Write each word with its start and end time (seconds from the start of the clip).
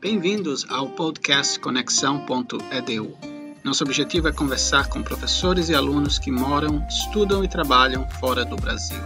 Bem-vindos 0.00 0.64
ao 0.70 0.88
podcast 0.88 1.60
Conexão.edu. 1.60 3.14
Nosso 3.62 3.84
objetivo 3.84 4.28
é 4.28 4.32
conversar 4.32 4.88
com 4.88 5.02
professores 5.02 5.68
e 5.68 5.74
alunos 5.74 6.18
que 6.18 6.30
moram, 6.30 6.82
estudam 6.88 7.44
e 7.44 7.48
trabalham 7.48 8.08
fora 8.12 8.42
do 8.42 8.56
Brasil. 8.56 8.96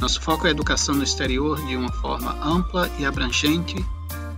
Nosso 0.00 0.20
foco 0.20 0.46
é 0.46 0.50
a 0.50 0.52
educação 0.52 0.94
no 0.94 1.02
exterior 1.02 1.60
de 1.66 1.74
uma 1.74 1.90
forma 1.94 2.30
ampla 2.46 2.88
e 2.96 3.04
abrangente, 3.04 3.74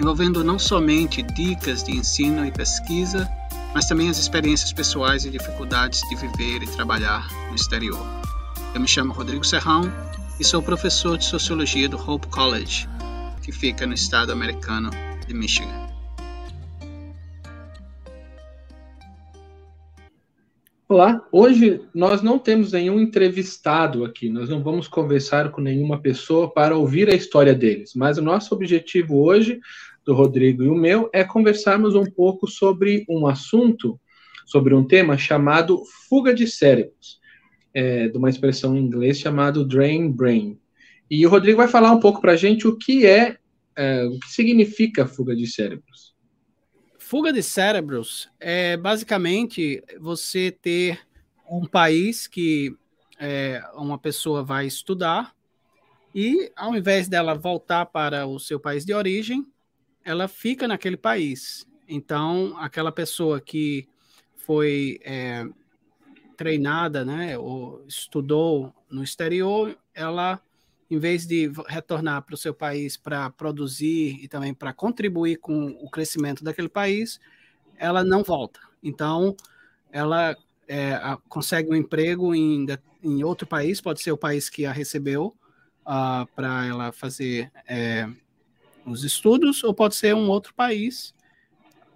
envolvendo 0.00 0.42
não 0.42 0.58
somente 0.58 1.20
dicas 1.20 1.84
de 1.84 1.92
ensino 1.92 2.46
e 2.46 2.50
pesquisa, 2.50 3.28
mas 3.74 3.84
também 3.84 4.08
as 4.08 4.16
experiências 4.16 4.72
pessoais 4.72 5.26
e 5.26 5.30
dificuldades 5.30 6.00
de 6.08 6.16
viver 6.16 6.62
e 6.62 6.66
trabalhar 6.68 7.28
no 7.50 7.54
exterior. 7.54 8.00
Eu 8.74 8.80
me 8.80 8.88
chamo 8.88 9.12
Rodrigo 9.12 9.44
Serrão 9.44 9.92
e 10.40 10.44
sou 10.44 10.62
professor 10.62 11.18
de 11.18 11.26
Sociologia 11.26 11.86
do 11.86 11.98
Hope 11.98 12.28
College, 12.28 12.88
que 13.42 13.52
fica 13.52 13.86
no 13.86 13.92
estado 13.92 14.32
americano 14.32 14.88
de 15.26 15.34
Michigan. 15.34 15.96
Olá, 20.88 21.26
hoje 21.32 21.80
nós 21.92 22.22
não 22.22 22.38
temos 22.38 22.70
nenhum 22.70 23.00
entrevistado 23.00 24.04
aqui, 24.04 24.28
nós 24.28 24.48
não 24.48 24.62
vamos 24.62 24.86
conversar 24.86 25.50
com 25.50 25.60
nenhuma 25.60 26.00
pessoa 26.00 26.48
para 26.48 26.76
ouvir 26.76 27.08
a 27.10 27.14
história 27.14 27.52
deles, 27.52 27.90
mas 27.96 28.18
o 28.18 28.22
nosso 28.22 28.54
objetivo 28.54 29.20
hoje, 29.20 29.58
do 30.04 30.14
Rodrigo 30.14 30.62
e 30.62 30.68
o 30.68 30.76
meu, 30.76 31.10
é 31.12 31.24
conversarmos 31.24 31.96
um 31.96 32.04
pouco 32.04 32.46
sobre 32.46 33.04
um 33.08 33.26
assunto, 33.26 33.98
sobre 34.44 34.76
um 34.76 34.84
tema 34.84 35.18
chamado 35.18 35.82
fuga 36.08 36.32
de 36.32 36.46
cérebros, 36.46 37.18
é, 37.74 38.08
de 38.08 38.16
uma 38.16 38.30
expressão 38.30 38.76
em 38.76 38.80
inglês 38.80 39.18
chamado 39.18 39.66
drain 39.66 40.08
brain. 40.12 40.56
E 41.10 41.26
o 41.26 41.30
Rodrigo 41.30 41.56
vai 41.56 41.68
falar 41.68 41.90
um 41.90 42.00
pouco 42.00 42.20
para 42.20 42.32
a 42.32 42.36
gente 42.36 42.68
o 42.68 42.76
que 42.76 43.04
é 43.04 43.38
é, 43.76 44.04
o 44.04 44.18
que 44.18 44.28
significa 44.28 45.06
fuga 45.06 45.36
de 45.36 45.46
cérebros? 45.46 46.14
Fuga 46.98 47.32
de 47.32 47.42
cérebros 47.42 48.28
é 48.40 48.76
basicamente 48.76 49.84
você 50.00 50.50
ter 50.50 51.06
um 51.48 51.66
país 51.66 52.26
que 52.26 52.74
é, 53.18 53.62
uma 53.74 53.98
pessoa 53.98 54.42
vai 54.42 54.66
estudar 54.66 55.34
e, 56.14 56.50
ao 56.56 56.74
invés 56.74 57.08
dela 57.08 57.34
voltar 57.34 57.86
para 57.86 58.26
o 58.26 58.38
seu 58.40 58.58
país 58.58 58.84
de 58.84 58.94
origem, 58.94 59.46
ela 60.04 60.26
fica 60.26 60.66
naquele 60.66 60.96
país. 60.96 61.66
Então, 61.86 62.56
aquela 62.58 62.90
pessoa 62.90 63.40
que 63.40 63.86
foi 64.34 64.98
é, 65.04 65.44
treinada, 66.36 67.04
né, 67.04 67.36
ou 67.36 67.84
estudou 67.86 68.72
no 68.90 69.02
exterior, 69.02 69.76
ela 69.94 70.40
em 70.90 70.98
vez 70.98 71.26
de 71.26 71.50
retornar 71.66 72.22
para 72.22 72.34
o 72.34 72.38
seu 72.38 72.54
país 72.54 72.96
para 72.96 73.30
produzir 73.30 74.18
e 74.22 74.28
também 74.28 74.54
para 74.54 74.72
contribuir 74.72 75.36
com 75.36 75.66
o 75.80 75.90
crescimento 75.90 76.44
daquele 76.44 76.68
país, 76.68 77.20
ela 77.76 78.04
não 78.04 78.22
volta. 78.22 78.60
Então, 78.82 79.36
ela 79.90 80.36
é, 80.68 80.94
a, 80.94 81.18
consegue 81.28 81.70
um 81.70 81.74
emprego 81.74 82.34
em, 82.34 82.66
em 83.02 83.24
outro 83.24 83.46
país, 83.46 83.80
pode 83.80 84.00
ser 84.00 84.12
o 84.12 84.16
país 84.16 84.48
que 84.48 84.64
a 84.64 84.72
recebeu 84.72 85.34
uh, 85.82 86.26
para 86.34 86.66
ela 86.66 86.92
fazer 86.92 87.50
é, 87.66 88.08
os 88.84 89.04
estudos, 89.04 89.64
ou 89.64 89.74
pode 89.74 89.96
ser 89.96 90.14
um 90.14 90.28
outro 90.28 90.54
país, 90.54 91.14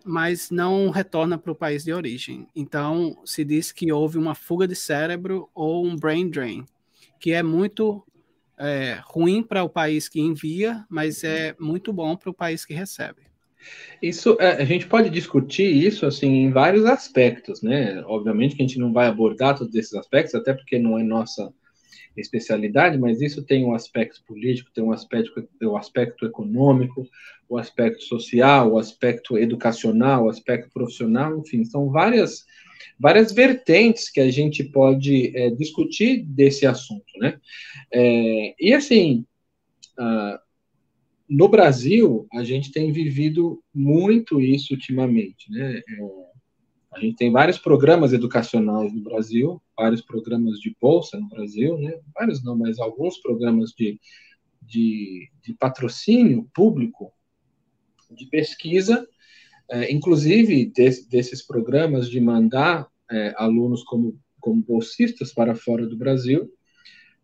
mas 0.04 0.50
não 0.50 0.90
retorna 0.90 1.38
para 1.38 1.52
o 1.52 1.54
país 1.54 1.84
de 1.84 1.92
origem. 1.92 2.48
Então, 2.56 3.18
se 3.24 3.44
diz 3.44 3.70
que 3.70 3.92
houve 3.92 4.18
uma 4.18 4.34
fuga 4.34 4.66
de 4.66 4.74
cérebro 4.74 5.48
ou 5.54 5.84
um 5.86 5.94
brain 5.94 6.28
drain, 6.28 6.64
que 7.18 7.32
é 7.32 7.42
muito 7.42 8.04
é, 8.60 9.00
ruim 9.04 9.42
para 9.42 9.64
o 9.64 9.68
país 9.68 10.08
que 10.08 10.20
envia, 10.20 10.84
mas 10.88 11.24
é 11.24 11.56
muito 11.58 11.92
bom 11.92 12.14
para 12.14 12.30
o 12.30 12.34
país 12.34 12.64
que 12.64 12.74
recebe. 12.74 13.22
Isso 14.02 14.36
é, 14.40 14.62
a 14.62 14.64
gente 14.64 14.86
pode 14.86 15.10
discutir 15.10 15.66
isso 15.66 16.06
assim 16.06 16.28
em 16.28 16.50
vários 16.50 16.84
aspectos, 16.84 17.62
né? 17.62 18.02
Obviamente 18.06 18.54
que 18.54 18.62
a 18.62 18.66
gente 18.66 18.78
não 18.78 18.92
vai 18.92 19.06
abordar 19.06 19.56
todos 19.58 19.74
esses 19.74 19.94
aspectos, 19.94 20.34
até 20.34 20.52
porque 20.54 20.78
não 20.78 20.98
é 20.98 21.02
nossa 21.02 21.52
especialidade, 22.16 22.98
mas 22.98 23.20
isso 23.20 23.44
tem 23.44 23.64
um 23.64 23.74
aspecto 23.74 24.22
político, 24.26 24.70
tem 24.74 24.82
um 24.82 24.92
aspecto, 24.92 25.48
o 25.62 25.66
um 25.66 25.76
aspecto 25.76 26.26
econômico, 26.26 27.06
o 27.48 27.56
um 27.56 27.58
aspecto 27.58 28.02
social, 28.02 28.70
o 28.70 28.74
um 28.74 28.78
aspecto 28.78 29.38
educacional, 29.38 30.24
o 30.24 30.28
aspecto 30.28 30.70
profissional, 30.72 31.38
enfim, 31.38 31.64
são 31.64 31.90
várias 31.90 32.44
várias 32.98 33.32
vertentes 33.32 34.10
que 34.10 34.20
a 34.20 34.30
gente 34.30 34.64
pode 34.64 35.36
é, 35.36 35.50
discutir 35.50 36.24
desse 36.24 36.66
assunto, 36.66 37.12
né? 37.18 37.40
É, 37.92 38.54
e 38.58 38.72
assim, 38.72 39.24
uh, 39.98 40.38
no 41.28 41.48
Brasil, 41.48 42.26
a 42.32 42.42
gente 42.42 42.72
tem 42.72 42.92
vivido 42.92 43.62
muito 43.72 44.40
isso 44.40 44.74
ultimamente, 44.74 45.50
né? 45.50 45.78
É, 45.78 46.30
a 46.92 46.98
gente 46.98 47.16
tem 47.16 47.30
vários 47.30 47.56
programas 47.56 48.12
educacionais 48.12 48.92
no 48.92 49.00
Brasil, 49.00 49.62
vários 49.76 50.00
programas 50.02 50.58
de 50.58 50.74
bolsa 50.80 51.18
no 51.20 51.28
Brasil, 51.28 51.78
né? 51.78 52.00
Vários 52.12 52.42
não, 52.42 52.56
mas 52.56 52.80
alguns 52.80 53.18
programas 53.18 53.70
de, 53.70 54.00
de, 54.60 55.30
de 55.40 55.54
patrocínio 55.54 56.50
público 56.52 57.12
de 58.10 58.26
pesquisa 58.26 59.06
é, 59.70 59.92
inclusive 59.92 60.66
des, 60.66 61.06
desses 61.06 61.46
programas 61.46 62.10
de 62.10 62.20
mandar 62.20 62.88
é, 63.10 63.32
alunos 63.36 63.82
como, 63.84 64.18
como 64.40 64.62
bolsistas 64.62 65.32
para 65.32 65.54
fora 65.54 65.86
do 65.86 65.96
Brasil, 65.96 66.52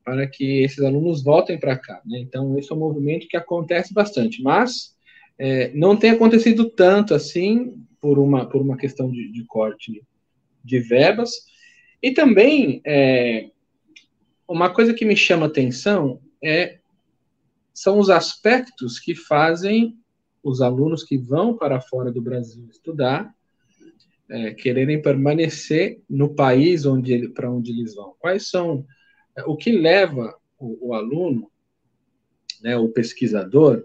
para 0.04 0.26
que 0.26 0.62
esses 0.62 0.80
alunos 0.80 1.22
voltem 1.22 1.58
para 1.58 1.76
cá. 1.76 2.00
Né? 2.06 2.20
Então, 2.20 2.56
esse 2.56 2.70
é 2.70 2.74
um 2.74 2.78
movimento 2.78 3.26
que 3.26 3.36
acontece 3.36 3.92
bastante, 3.92 4.40
mas 4.42 4.94
é, 5.38 5.72
não 5.74 5.96
tem 5.96 6.10
acontecido 6.10 6.70
tanto 6.70 7.12
assim 7.12 7.74
por 8.00 8.18
uma, 8.18 8.48
por 8.48 8.62
uma 8.62 8.76
questão 8.76 9.10
de, 9.10 9.30
de 9.32 9.44
corte 9.44 10.02
de 10.62 10.78
verbas. 10.78 11.30
E 12.00 12.12
também, 12.12 12.80
é, 12.86 13.50
uma 14.46 14.72
coisa 14.72 14.94
que 14.94 15.04
me 15.04 15.16
chama 15.16 15.46
atenção 15.46 16.20
é, 16.42 16.78
são 17.74 17.98
os 17.98 18.08
aspectos 18.08 19.00
que 19.00 19.14
fazem 19.14 19.96
os 20.46 20.62
alunos 20.62 21.02
que 21.02 21.18
vão 21.18 21.56
para 21.56 21.80
fora 21.80 22.12
do 22.12 22.22
Brasil 22.22 22.68
estudar 22.70 23.34
é, 24.28 24.54
quererem 24.54 25.02
permanecer 25.02 26.00
no 26.08 26.34
país 26.34 26.86
onde 26.86 27.28
para 27.30 27.50
onde 27.50 27.72
eles 27.72 27.96
vão. 27.96 28.14
Quais 28.20 28.48
são 28.48 28.86
é, 29.36 29.42
o 29.42 29.56
que 29.56 29.72
leva 29.72 30.36
o, 30.56 30.90
o 30.90 30.94
aluno, 30.94 31.50
né, 32.62 32.76
o 32.76 32.88
pesquisador, 32.88 33.84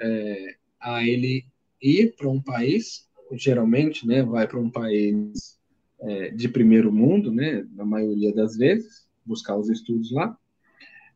é, 0.00 0.56
a 0.80 1.06
ele 1.06 1.44
ir 1.82 2.14
para 2.16 2.30
um 2.30 2.40
país, 2.40 3.06
geralmente, 3.32 4.06
né, 4.06 4.22
vai 4.22 4.48
para 4.48 4.58
um 4.58 4.70
país 4.70 5.58
é, 6.00 6.30
de 6.30 6.48
primeiro 6.48 6.90
mundo, 6.90 7.30
né, 7.30 7.66
na 7.74 7.84
maioria 7.84 8.34
das 8.34 8.56
vezes, 8.56 9.06
buscar 9.24 9.56
os 9.58 9.68
estudos 9.68 10.10
lá, 10.12 10.34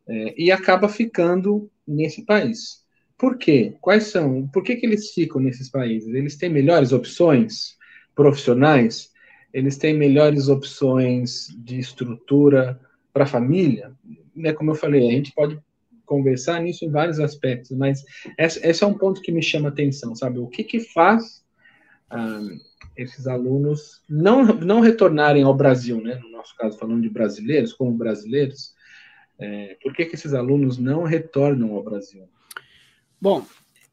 é, 0.07 0.35
e 0.39 0.51
acaba 0.51 0.87
ficando 0.87 1.71
nesse 1.87 2.23
país. 2.23 2.84
Por 3.17 3.37
quê? 3.37 3.75
Quais 3.79 4.05
são? 4.05 4.47
Por 4.47 4.63
que, 4.63 4.75
que 4.75 4.85
eles 4.85 5.11
ficam 5.11 5.39
nesses 5.41 5.69
países? 5.69 6.13
Eles 6.13 6.35
têm 6.35 6.49
melhores 6.49 6.91
opções 6.91 7.77
profissionais? 8.13 9.11
Eles 9.53 9.77
têm 9.77 9.93
melhores 9.93 10.49
opções 10.49 11.47
de 11.57 11.79
estrutura 11.79 12.79
para 13.13 13.23
a 13.23 13.27
família? 13.27 13.93
Né, 14.35 14.51
como 14.51 14.71
eu 14.71 14.75
falei, 14.75 15.07
a 15.07 15.11
gente 15.11 15.31
pode 15.33 15.57
conversar 16.05 16.61
nisso 16.61 16.85
em 16.85 16.91
vários 16.91 17.19
aspectos, 17.19 17.71
mas 17.71 18.03
esse 18.37 18.83
é 18.83 18.87
um 18.87 18.93
ponto 18.93 19.21
que 19.21 19.31
me 19.31 19.41
chama 19.41 19.69
atenção, 19.69 20.13
sabe? 20.13 20.39
O 20.39 20.47
que, 20.47 20.63
que 20.63 20.79
faz 20.79 21.43
ah, 22.09 22.41
esses 22.95 23.27
alunos 23.27 24.01
não, 24.07 24.43
não 24.43 24.81
retornarem 24.81 25.43
ao 25.43 25.55
Brasil, 25.55 26.01
né? 26.01 26.15
No 26.15 26.29
nosso 26.29 26.55
caso, 26.57 26.77
falando 26.77 27.01
de 27.01 27.09
brasileiros, 27.09 27.73
como 27.73 27.97
brasileiros, 27.97 28.73
é, 29.39 29.77
por 29.81 29.93
que, 29.93 30.05
que 30.05 30.15
esses 30.15 30.33
alunos 30.33 30.77
não 30.77 31.03
retornam 31.03 31.73
ao 31.73 31.83
Brasil? 31.83 32.27
Bom, 33.19 33.45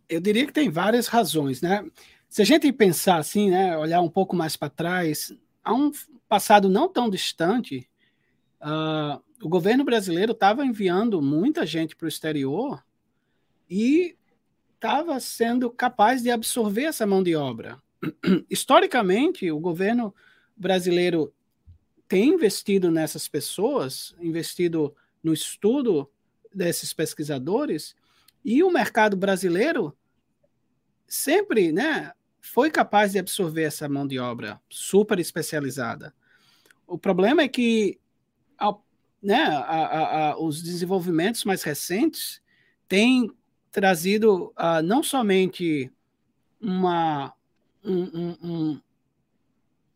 eu 0.09 0.21
diria 0.21 0.47
que 0.47 0.53
tem 0.53 0.69
várias 0.69 1.07
razões, 1.07 1.63
né? 1.63 1.85
Se 2.29 2.43
a 2.43 2.45
gente 2.45 2.73
pensar 2.73 3.19
assim, 3.19 3.51
né, 3.51 3.77
olhar 3.77 4.01
um 4.01 4.09
pouco 4.09 4.35
mais 4.35 4.57
para 4.57 4.71
trás, 4.71 5.33
há 5.63 5.75
um 5.75 5.93
passado 6.29 6.69
não 6.69 6.89
tão 6.89 7.11
distante, 7.11 7.89
uh, 8.61 9.23
o 9.43 9.49
governo 9.49 9.85
brasileiro 9.85 10.33
estava 10.33 10.65
enviando 10.65 11.21
muita 11.21 11.67
gente 11.67 11.95
para 11.95 12.07
o 12.07 12.09
exterior 12.09 12.83
e 13.69 14.17
estava 14.75 15.19
sendo 15.21 15.71
capaz 15.71 16.23
de 16.23 16.31
absorver 16.31 16.85
essa 16.85 17.07
mão 17.07 17.23
de 17.23 17.37
obra. 17.37 17.81
Historicamente, 18.51 19.51
o 19.51 19.61
governo 19.61 20.15
brasileiro 20.57 21.33
tem 22.09 22.31
investido 22.31 22.91
nessas 22.91 23.29
pessoas, 23.29 24.15
investido 24.21 24.95
no 25.23 25.33
estudo 25.33 26.11
desses 26.55 26.93
pesquisadores, 26.93 27.95
e 28.45 28.63
o 28.63 28.71
mercado 28.71 29.17
brasileiro 29.17 29.97
sempre 31.07 31.73
né, 31.73 32.13
foi 32.41 32.71
capaz 32.71 33.13
de 33.13 33.19
absorver 33.19 33.63
essa 33.63 33.89
mão 33.89 34.07
de 34.07 34.19
obra 34.19 34.61
super 34.69 35.19
especializada. 35.19 36.15
O 36.87 36.99
problema 36.99 37.43
é 37.43 37.49
que 37.49 38.01
né, 39.23 39.45
a, 39.45 39.61
a, 39.61 40.31
a, 40.31 40.39
os 40.39 40.61
desenvolvimentos 40.61 41.45
mais 41.45 41.63
recentes 41.63 42.43
têm 42.89 43.31
trazido 43.71 44.53
uh, 44.59 44.83
não 44.83 45.03
somente 45.03 45.91
uma, 46.61 47.33
um, 47.85 48.37
um, 48.43 48.81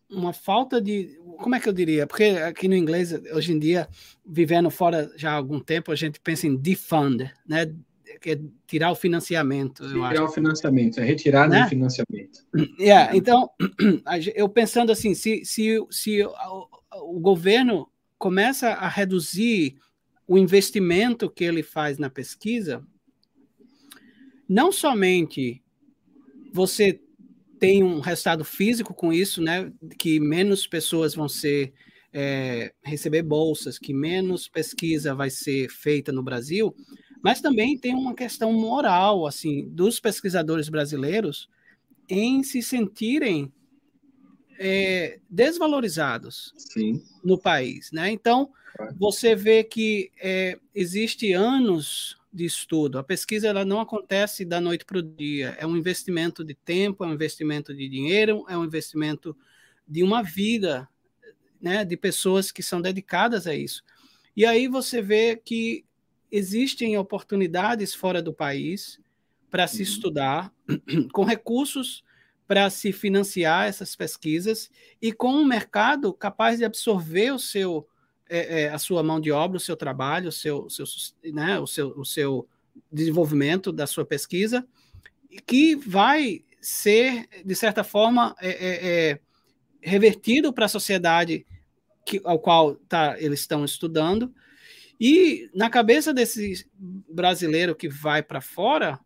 uma 0.09 0.33
falta 0.33 0.81
de. 0.81 1.19
Como 1.39 1.55
é 1.55 1.61
que 1.61 1.69
eu 1.69 1.73
diria? 1.73 2.07
Porque 2.07 2.25
aqui 2.25 2.69
no 2.69 2.77
inglês, 2.77 3.13
hoje 3.33 3.53
em 3.53 3.59
dia, 3.59 3.89
vivendo 4.25 4.71
fora 4.71 5.13
já 5.17 5.33
há 5.33 5.35
algum 5.35 5.61
tempo, 5.61 5.91
a 5.91 5.97
gente 5.97 6.21
pensa 6.21 6.47
em 6.47 6.57
defund, 6.57 7.31
né? 7.47 7.75
Que 8.21 8.31
é 8.31 8.41
tirar 8.67 8.91
o 8.91 8.95
financiamento. 8.95 9.87
Tirar 9.89 10.25
o 10.25 10.29
financiamento, 10.29 11.01
é 11.01 11.05
retirada 11.05 11.55
né? 11.55 11.63
do 11.63 11.69
financiamento. 11.69 12.47
Yeah, 12.79 13.17
então, 13.17 13.51
eu 14.35 14.49
pensando 14.49 14.91
assim, 14.91 15.15
se, 15.15 15.45
se, 15.45 15.79
se 15.91 16.23
o, 16.23 16.69
o 17.15 17.21
governo 17.21 17.89
começa 18.19 18.69
a 18.69 18.89
reduzir 18.89 19.77
o 20.27 20.37
investimento 20.37 21.31
que 21.31 21.45
ele 21.45 21.63
faz 21.63 21.99
na 21.99 22.11
pesquisa, 22.11 22.83
não 24.49 24.73
somente 24.73 25.63
você 26.53 27.01
tem 27.59 27.83
um 27.83 28.01
resultado 28.01 28.45
físico 28.45 28.95
com 28.95 29.13
isso, 29.13 29.41
né? 29.43 29.73
Que 29.99 30.21
menos 30.21 30.67
pessoas 30.67 31.15
vão 31.15 31.29
ser 31.29 31.73
é, 32.13 32.73
receber 32.83 33.23
bolsas, 33.23 33.79
que 33.79 33.93
menos 33.93 34.49
pesquisa 34.49 35.15
vai 35.15 35.31
ser 35.31 35.69
feita 35.69 36.13
no 36.13 36.23
Brasil, 36.23 36.75
mas 37.27 37.41
também 37.41 37.77
tem 37.77 37.93
uma 37.93 38.15
questão 38.15 38.53
moral, 38.53 39.27
assim, 39.27 39.69
dos 39.69 39.99
pesquisadores 39.99 40.69
brasileiros 40.69 41.49
em 42.09 42.45
se 42.45 42.63
sentirem 42.63 43.53
é, 44.61 45.19
desvalorizados 45.29 46.55
Sim. 46.57 47.03
no 47.25 47.37
país, 47.37 47.91
né? 47.91 48.13
Então 48.13 48.53
você 48.97 49.35
vê 49.35 49.65
que 49.65 50.13
é, 50.23 50.57
existe 50.73 51.33
anos 51.33 52.17
de 52.33 52.45
estudo. 52.45 52.97
A 52.97 53.03
pesquisa 53.03 53.49
ela 53.49 53.65
não 53.65 53.81
acontece 53.81 54.45
da 54.45 54.61
noite 54.61 54.85
para 54.85 54.99
o 54.99 55.03
dia. 55.03 55.57
É 55.59 55.67
um 55.67 55.77
investimento 55.77 56.45
de 56.45 56.55
tempo, 56.55 57.03
é 57.03 57.09
um 57.09 57.15
investimento 57.15 57.75
de 57.75 57.89
dinheiro, 57.89 58.45
é 58.49 58.57
um 58.57 58.65
investimento 58.65 59.37
de 59.85 60.05
uma 60.05 60.23
vida, 60.23 60.89
né, 61.61 61.85
de 61.85 61.97
pessoas 61.97 62.53
que 62.53 62.63
são 62.63 62.81
dedicadas 62.81 63.49
a 63.49 63.55
isso. 63.57 63.83
E 64.37 64.47
aí 64.47 64.69
você 64.69 65.03
vê 65.03 65.35
que 65.35 65.85
existem 66.31 66.97
oportunidades 66.97 67.95
fora 67.95 68.23
do 68.23 68.33
país 68.33 69.01
para 69.51 69.67
se 69.67 69.79
uhum. 69.79 69.83
estudar, 69.83 70.53
com 71.13 71.25
recursos 71.25 72.05
para 72.47 72.71
se 72.71 72.93
financiar 72.93 73.67
essas 73.67 73.97
pesquisas 73.97 74.71
e 75.03 75.13
com 75.13 75.33
um 75.33 75.45
mercado 75.45 76.13
capaz 76.13 76.59
de 76.59 76.65
absorver 76.65 77.33
o 77.33 77.39
seu 77.39 77.87
é, 78.29 78.63
é, 78.63 78.69
a 78.69 78.79
sua 78.79 79.03
mão 79.03 79.21
de 79.21 79.31
obra, 79.31 79.57
o 79.57 79.61
seu 79.61 79.77
trabalho, 79.77 80.29
o 80.29 80.33
seu, 80.33 80.69
seu, 80.69 80.85
né, 81.33 81.59
o 81.61 81.67
seu, 81.67 81.89
o 81.97 82.05
seu 82.05 82.49
desenvolvimento 82.91 83.73
da 83.73 83.87
sua 83.87 84.05
pesquisa, 84.05 84.67
que 85.47 85.77
vai 85.77 86.45
ser, 86.61 87.29
de 87.45 87.55
certa 87.55 87.85
forma, 87.85 88.35
é, 88.41 88.49
é, 88.49 89.11
é 89.11 89.21
revertido 89.81 90.53
para 90.53 90.65
a 90.65 90.69
sociedade 90.69 91.47
que, 92.05 92.21
ao 92.25 92.39
qual 92.39 92.75
tá, 92.89 93.17
eles 93.21 93.41
estão 93.41 93.65
estudando. 93.65 94.35
E 95.01 95.51
na 95.55 95.69
cabeça 95.69 96.13
desse 96.13 96.67
brasileiro 96.79 97.75
que 97.75 97.89
vai 97.89 98.23
para 98.23 98.41
fora, 98.41 98.99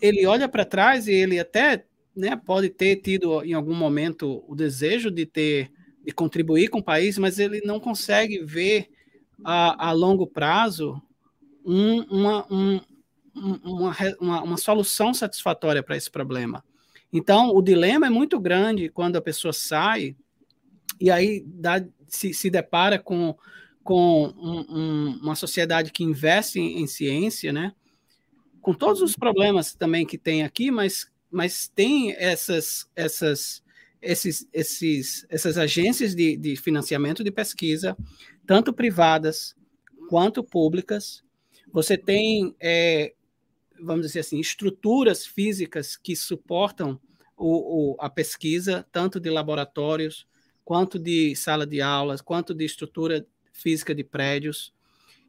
ele 0.00 0.26
olha 0.26 0.48
para 0.48 0.64
trás 0.64 1.08
e 1.08 1.12
ele 1.12 1.38
até 1.38 1.84
né, 2.14 2.36
pode 2.36 2.68
ter 2.70 2.96
tido 2.96 3.44
em 3.44 3.52
algum 3.52 3.74
momento 3.74 4.44
o 4.46 4.54
desejo 4.54 5.10
de 5.10 5.26
ter 5.26 5.70
de 6.02 6.12
contribuir 6.12 6.68
com 6.68 6.78
o 6.78 6.82
país, 6.82 7.18
mas 7.18 7.38
ele 7.38 7.60
não 7.60 7.78
consegue 7.78 8.42
ver 8.42 8.88
a, 9.44 9.88
a 9.88 9.92
longo 9.92 10.26
prazo 10.26 11.00
um, 11.64 12.00
uma, 12.04 12.46
um, 12.50 12.80
uma, 13.34 13.96
uma, 14.18 14.42
uma 14.42 14.56
solução 14.56 15.12
satisfatória 15.12 15.82
para 15.82 15.96
esse 15.96 16.10
problema. 16.10 16.64
Então, 17.12 17.54
o 17.54 17.60
dilema 17.60 18.06
é 18.06 18.10
muito 18.10 18.38
grande 18.40 18.88
quando 18.88 19.16
a 19.16 19.20
pessoa 19.20 19.52
sai 19.52 20.16
e 21.00 21.10
aí 21.10 21.42
dá, 21.46 21.84
se, 22.06 22.32
se 22.32 22.48
depara 22.48 22.98
com, 22.98 23.36
com 23.82 24.26
um, 24.36 24.60
um, 24.68 25.18
uma 25.22 25.34
sociedade 25.34 25.90
que 25.90 26.04
investe 26.04 26.60
em, 26.60 26.82
em, 26.82 26.86
ciência, 26.86 27.52
né? 27.52 27.74
com 28.60 28.74
todos 28.74 29.00
os 29.00 29.16
problemas 29.16 29.74
também 29.74 30.06
que 30.06 30.18
tem 30.18 30.42
aqui, 30.42 30.70
mas, 30.70 31.10
mas 31.30 31.66
tem 31.68 32.12
essas, 32.12 32.88
essas 32.94 33.62
esses, 34.02 34.48
esses, 34.52 35.26
essas 35.28 35.58
agências 35.58 36.14
de, 36.14 36.36
de 36.36 36.56
financiamento 36.56 37.22
de 37.22 37.30
pesquisa, 37.30 37.96
tanto 38.46 38.72
privadas 38.72 39.54
quanto 40.08 40.42
públicas. 40.42 41.22
Você 41.72 41.96
tem, 41.96 42.54
é, 42.58 43.14
vamos 43.80 44.06
dizer 44.06 44.20
assim, 44.20 44.40
estruturas 44.40 45.26
físicas 45.26 45.96
que 45.96 46.16
suportam 46.16 46.98
o, 47.36 47.92
o, 47.92 47.96
a 48.00 48.08
pesquisa, 48.08 48.86
tanto 48.90 49.20
de 49.20 49.30
laboratórios, 49.30 50.26
quanto 50.64 50.98
de 50.98 51.34
sala 51.36 51.66
de 51.66 51.80
aulas, 51.80 52.20
quanto 52.20 52.54
de 52.54 52.64
estrutura 52.64 53.26
física 53.52 53.94
de 53.94 54.04
prédios. 54.04 54.72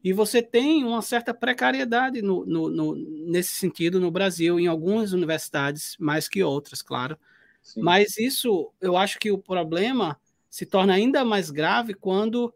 E 0.04 0.14
você 0.14 0.42
tem 0.42 0.84
uma 0.84 1.02
certa 1.02 1.34
precariedade 1.34 2.22
no, 2.22 2.46
no, 2.46 2.70
no, 2.70 2.96
nesse 2.96 3.56
sentido 3.56 4.00
no 4.00 4.10
Brasil, 4.10 4.60
em 4.60 4.66
algumas 4.68 5.14
universidades, 5.14 5.96
mais 6.00 6.28
que 6.28 6.44
outras, 6.44 6.82
claro. 6.82 7.18
Sim. 7.62 7.82
Mas 7.82 8.18
isso, 8.18 8.72
eu 8.82 8.98
acho 8.98 9.20
que 9.20 9.32
o 9.32 9.38
problema 9.38 10.20
se 10.50 10.66
torna 10.66 10.94
ainda 10.94 11.24
mais 11.24 11.52
grave 11.52 11.94
quando 11.94 12.54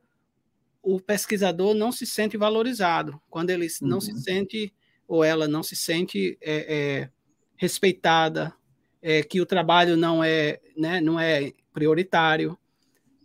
o 0.82 1.00
pesquisador 1.00 1.74
não 1.74 1.92
se 1.92 2.06
sente 2.06 2.36
valorizado, 2.36 3.20
quando 3.30 3.52
ele 3.52 3.68
uhum. 3.82 3.88
não 3.88 4.02
se 4.02 4.12
uhum. 4.12 4.18
sente 4.18 4.74
ou 5.08 5.24
ela 5.24 5.48
não 5.48 5.62
se 5.62 5.76
sente 5.76 6.38
é, 6.42 6.76
é, 6.76 7.10
respeitada, 7.56 8.54
é, 9.02 9.22
que 9.22 9.40
o 9.40 9.46
trabalho 9.46 9.96
não 9.96 10.24
é, 10.24 10.60
né, 10.76 11.00
não 11.00 11.20
é 11.20 11.54
prioritário. 11.72 12.58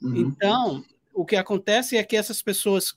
Uhum. 0.02 0.16
Então, 0.16 0.84
o 1.12 1.24
que 1.24 1.36
acontece 1.36 1.96
é 1.96 2.04
que 2.04 2.16
essas 2.16 2.42
pessoas 2.42 2.94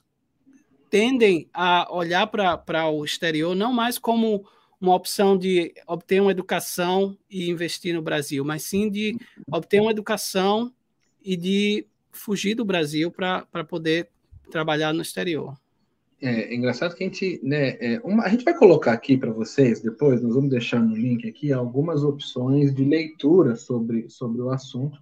tendem 0.90 1.48
a 1.52 1.92
olhar 1.92 2.26
para 2.26 2.88
o 2.88 3.04
exterior 3.04 3.54
não 3.54 3.72
mais 3.72 3.98
como 3.98 4.46
uma 4.80 4.94
opção 4.94 5.36
de 5.36 5.72
obter 5.86 6.20
uma 6.20 6.30
educação 6.30 7.16
e 7.28 7.48
investir 7.48 7.94
no 7.94 8.02
Brasil, 8.02 8.44
mas 8.44 8.64
sim 8.64 8.90
de 8.90 9.18
obter 9.50 9.80
uma 9.80 9.90
educação 9.90 10.72
e 11.22 11.36
de 11.36 11.86
fugir 12.12 12.54
do 12.54 12.64
Brasil 12.64 13.10
para 13.10 13.64
poder 13.64 14.08
trabalhar 14.50 14.92
no 14.92 15.02
exterior. 15.02 15.54
É, 16.20 16.52
é, 16.52 16.54
engraçado 16.54 16.94
que 16.94 17.02
a 17.02 17.06
gente, 17.06 17.40
né, 17.42 17.76
é, 17.80 18.00
uma, 18.04 18.24
a 18.24 18.28
gente 18.28 18.44
vai 18.44 18.56
colocar 18.56 18.92
aqui 18.92 19.16
para 19.16 19.32
vocês 19.32 19.80
depois, 19.80 20.22
nós 20.22 20.34
vamos 20.34 20.50
deixar 20.50 20.80
no 20.80 20.94
link 20.94 21.28
aqui 21.28 21.52
algumas 21.52 22.02
opções 22.02 22.74
de 22.74 22.84
leitura 22.84 23.56
sobre, 23.56 24.08
sobre 24.08 24.40
o 24.40 24.50
assunto, 24.50 24.98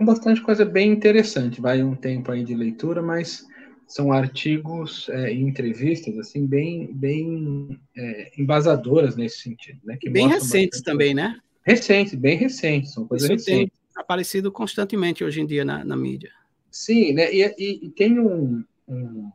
com 0.00 0.06
bastante 0.06 0.40
coisa 0.40 0.64
bem 0.64 0.90
interessante. 0.90 1.60
Vai 1.60 1.82
um 1.82 1.94
tempo 1.94 2.32
aí 2.32 2.42
de 2.42 2.54
leitura, 2.54 3.02
mas 3.02 3.46
são 3.86 4.10
artigos 4.10 5.10
é, 5.10 5.30
e 5.30 5.42
entrevistas 5.42 6.18
assim 6.18 6.46
bem 6.46 6.90
bem 6.90 7.78
é, 7.94 8.32
embasadoras 8.38 9.14
nesse 9.14 9.40
sentido, 9.40 9.78
né? 9.84 9.98
Que 10.00 10.08
bem 10.08 10.26
recentes 10.26 10.80
também, 10.80 11.12
né? 11.12 11.38
Recentes, 11.62 12.14
bem 12.14 12.38
recentes, 12.38 12.94
são 12.94 13.06
coisas 13.06 13.28
Isso 13.28 13.50
recentes. 13.50 13.78
Tem 13.78 14.02
aparecido 14.02 14.50
constantemente 14.50 15.22
hoje 15.22 15.42
em 15.42 15.46
dia 15.46 15.66
na, 15.66 15.84
na 15.84 15.96
mídia. 15.98 16.30
Sim, 16.70 17.12
né? 17.12 17.30
E, 17.30 17.44
e, 17.58 17.86
e 17.86 17.90
tem 17.90 18.18
um, 18.18 18.64
um, 18.88 19.30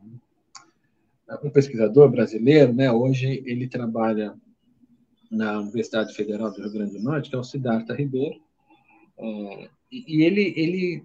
um, 1.44 1.50
pesquisador 1.50 2.10
brasileiro, 2.10 2.74
né? 2.74 2.90
Hoje 2.90 3.40
ele 3.46 3.68
trabalha 3.68 4.34
na 5.30 5.60
Universidade 5.60 6.12
Federal 6.12 6.50
do 6.50 6.60
Rio 6.60 6.72
Grande 6.72 6.98
do 6.98 7.04
Norte, 7.04 7.30
que 7.30 7.36
é 7.36 7.38
o 7.38 7.44
Siddhartha 7.44 7.94
Ribeiro, 7.94 8.40
é, 9.16 9.68
e, 10.06 10.22
ele 10.22 10.52
ele 10.56 11.04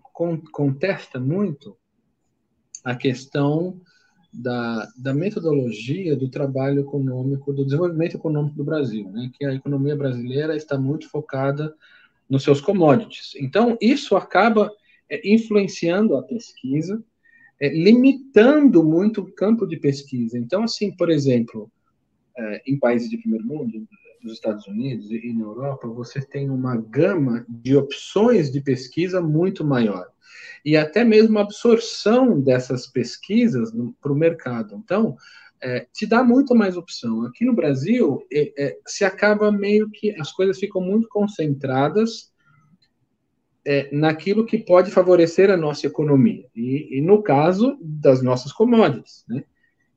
contesta 0.51 1.19
muito 1.19 1.77
a 2.83 2.95
questão 2.95 3.79
da, 4.33 4.87
da, 4.97 5.13
metodologia 5.13 6.15
do 6.15 6.29
trabalho 6.29 6.81
econômico, 6.81 7.51
do 7.51 7.65
desenvolvimento 7.65 8.15
econômico 8.15 8.55
do 8.55 8.63
Brasil, 8.63 9.09
né? 9.09 9.29
que 9.33 9.45
a 9.45 9.53
economia 9.53 9.95
brasileira 9.95 10.55
está 10.55 10.77
muito 10.77 11.09
focada 11.09 11.75
nos 12.29 12.43
seus 12.43 12.61
commodities. 12.61 13.33
Então, 13.35 13.77
isso 13.81 14.15
acaba 14.15 14.71
é, 15.09 15.21
influenciando 15.29 16.15
a 16.15 16.23
pesquisa, 16.23 17.03
é, 17.59 17.69
limitando 17.69 18.83
muito 18.83 19.21
o 19.21 19.31
campo 19.31 19.67
de 19.67 19.75
pesquisa. 19.75 20.37
Então, 20.37 20.63
assim, 20.63 20.95
por 20.95 21.09
exemplo, 21.09 21.69
é, 22.37 22.61
em 22.65 22.79
países 22.79 23.09
de 23.09 23.17
primeiro 23.17 23.45
mundo, 23.45 23.85
nos 24.23 24.33
Estados 24.33 24.67
Unidos 24.67 25.09
e 25.11 25.33
na 25.33 25.43
Europa, 25.43 25.87
você 25.87 26.21
tem 26.21 26.49
uma 26.49 26.75
gama 26.77 27.45
de 27.47 27.75
opções 27.75 28.51
de 28.51 28.61
pesquisa 28.61 29.21
muito 29.21 29.63
maior 29.65 30.07
e 30.63 30.77
até 30.77 31.03
mesmo 31.03 31.37
a 31.37 31.41
absorção 31.41 32.39
dessas 32.39 32.87
pesquisas 32.87 33.71
para 33.99 34.11
o 34.11 34.15
mercado. 34.15 34.75
Então, 34.75 35.17
é, 35.61 35.87
te 35.93 36.05
dá 36.05 36.23
muito 36.23 36.55
mais 36.55 36.77
opção. 36.77 37.23
Aqui 37.25 37.45
no 37.45 37.53
Brasil, 37.53 38.25
é, 38.31 38.53
é, 38.57 38.77
se 38.85 39.03
acaba 39.03 39.51
meio 39.51 39.89
que 39.89 40.11
as 40.19 40.31
coisas 40.31 40.59
ficam 40.59 40.81
muito 40.81 41.07
concentradas 41.07 42.31
é, 43.63 43.89
naquilo 43.95 44.45
que 44.45 44.57
pode 44.57 44.89
favorecer 44.89 45.51
a 45.51 45.57
nossa 45.57 45.85
economia, 45.85 46.47
e, 46.55 46.97
e 46.97 47.01
no 47.01 47.21
caso 47.21 47.77
das 47.79 48.23
nossas 48.23 48.51
commodities. 48.51 49.23
Né? 49.29 49.43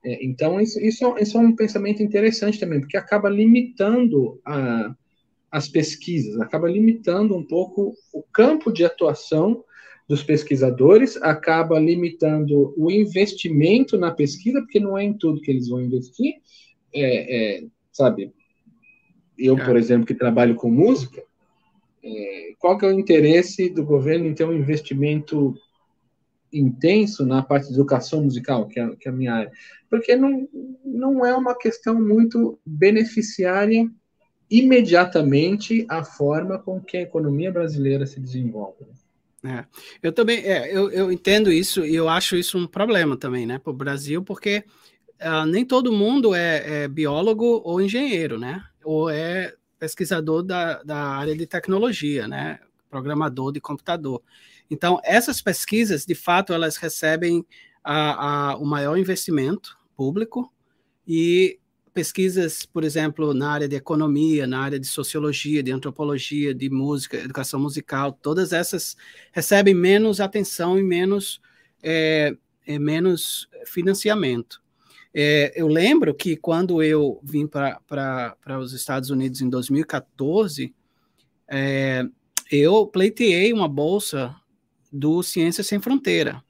É, 0.05 0.25
então, 0.25 0.61
isso, 0.61 0.79
isso, 0.81 1.17
isso, 1.19 1.39
é 1.39 1.41
um 1.41 1.57
pensamento 1.57 2.03
interessante 2.03 2.61
também, 2.61 2.81
porque 2.81 2.97
acaba 2.97 3.29
limitando 3.29 4.39
a, 4.45 4.95
as 5.51 5.67
pesquisas, 5.67 6.39
acaba 6.41 6.69
limitando 6.69 7.35
um 7.35 7.43
pouco 7.43 7.95
o 8.13 8.23
campo 8.23 8.71
de 8.71 8.85
atuação 8.85 9.65
dos 10.07 10.23
pesquisadores, 10.23 11.17
acaba 11.23 11.79
limitando 11.79 12.75
o 12.77 12.91
investimento 12.91 13.97
na 13.97 14.11
pesquisa, 14.11 14.61
porque 14.61 14.79
não 14.79 14.99
é 14.99 15.05
em 15.05 15.15
tudo 15.15 15.41
que 15.41 15.51
eles 15.51 15.69
vão 15.69 15.81
investir. 15.81 16.35
É, 16.93 17.61
é, 17.63 17.65
sabe, 17.91 18.31
eu, 19.39 19.57
por 19.57 19.77
exemplo, 19.77 20.07
que 20.07 20.15
trabalho 20.15 20.55
com 20.55 20.71
música, 20.71 21.23
é, 22.03 22.53
qual 22.59 22.77
que 22.77 22.85
é 22.85 22.89
o 22.89 22.99
interesse 22.99 23.71
do 23.71 23.83
governo 23.83 24.27
em 24.27 24.35
ter 24.35 24.45
um 24.45 24.53
investimento 24.53 25.55
intenso 26.55 27.27
na 27.27 27.43
parte 27.43 27.69
de 27.69 27.75
educação 27.75 28.23
musical, 28.23 28.67
que 28.69 28.79
é, 28.79 28.97
que 28.97 29.09
é 29.09 29.11
a 29.11 29.15
minha 29.15 29.35
área? 29.35 29.53
Porque 29.91 30.17
não, 30.17 30.49
não 30.85 31.27
é 31.27 31.35
uma 31.37 31.57
questão 31.57 32.01
muito 32.01 32.59
beneficiária 32.65 33.91
imediatamente 34.51 35.85
a 35.89 36.05
forma 36.05 36.59
com 36.59 36.81
que 36.81 36.97
a 36.97 37.03
economia 37.03 37.51
brasileira 37.51 38.07
se 38.07 38.21
desenvolve. 38.21 38.87
É, 39.45 39.65
eu 40.03 40.13
também, 40.13 40.39
é, 40.39 40.75
eu, 40.75 40.91
eu 40.91 41.13
entendo 41.13 41.53
isso 41.53 41.85
e 41.85 41.95
eu 41.95 42.09
acho 42.09 42.35
isso 42.35 42.57
um 42.57 42.67
problema 42.67 43.17
também, 43.17 43.45
né, 43.45 43.59
para 43.59 43.71
o 43.71 43.77
Brasil, 43.77 44.23
porque 44.23 44.65
uh, 45.21 45.45
nem 45.45 45.67
todo 45.67 45.93
mundo 45.93 46.35
é, 46.35 46.85
é, 46.85 46.89
biólogo 46.89 47.61
ou 47.63 47.81
engenheiro, 47.81 48.39
né, 48.39 48.65
ou 48.83 49.11
é 49.11 49.53
pesquisador 49.79 50.43
da, 50.43 50.83
da 50.83 50.97
área 50.97 51.37
de 51.37 51.47
tecnologia, 51.47 52.27
né, 52.27 52.59
programador 52.89 53.53
de 53.53 53.61
computador. 53.61 54.23
Então, 54.71 55.01
essas 55.05 55.41
pesquisas, 55.41 56.05
de 56.05 56.15
fato, 56.15 56.53
elas 56.53 56.77
recebem 56.77 57.45
a, 57.83 58.53
a, 58.53 58.57
o 58.57 58.65
maior 58.65 58.97
investimento 58.97 59.79
público 59.97 60.53
e 61.07 61.59
pesquisas, 61.95 62.67
por 62.67 62.83
exemplo, 62.83 63.33
na 63.33 63.53
área 63.53 63.69
de 63.69 63.77
economia, 63.77 64.47
na 64.49 64.59
área 64.59 64.81
de 64.81 64.87
sociologia, 64.87 65.63
de 65.63 65.71
antropologia, 65.71 66.53
de 66.53 66.69
música, 66.69 67.19
educação 67.19 67.61
musical, 67.61 68.13
todas 68.13 68.53
essas 68.53 68.97
recebem 69.33 69.75
menos 69.75 70.21
atenção 70.21 70.77
e 70.77 70.83
menos, 70.83 71.41
é, 71.81 72.37
é, 72.67 72.79
menos 72.81 73.49
financiamento. 73.65 74.61
É, 75.15 75.53
eu 75.55 75.69
lembro 75.69 76.13
que 76.13 76.37
quando 76.37 76.83
eu 76.83 77.21
vim 77.23 77.47
para 77.47 77.79
os 78.61 78.73
Estados 78.73 79.11
Unidos 79.11 79.41
em 79.41 79.49
2014, 79.49 80.75
é, 81.47 82.05
eu 82.51 82.89
pleiteei 82.89 83.53
uma 83.53 83.69
bolsa 83.69 84.35
do 84.95 85.23
Ciência 85.25 85.65
Sem 85.65 85.81
Fronteira. 85.81 86.43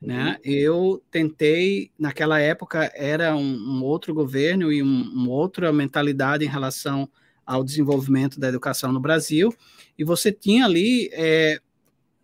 Né? 0.00 0.38
Uhum. 0.44 0.52
Eu 0.52 1.02
tentei, 1.10 1.90
naquela 1.98 2.38
época 2.38 2.92
era 2.94 3.34
um, 3.34 3.42
um 3.42 3.82
outro 3.82 4.14
governo 4.14 4.70
e 4.70 4.82
um, 4.82 5.02
uma 5.10 5.30
outra 5.30 5.72
mentalidade 5.72 6.44
em 6.44 6.48
relação 6.48 7.08
ao 7.44 7.64
desenvolvimento 7.64 8.38
da 8.38 8.48
educação 8.48 8.92
no 8.92 9.00
Brasil, 9.00 9.52
e 9.98 10.04
você 10.04 10.30
tinha 10.30 10.66
ali 10.66 11.08
é, 11.12 11.58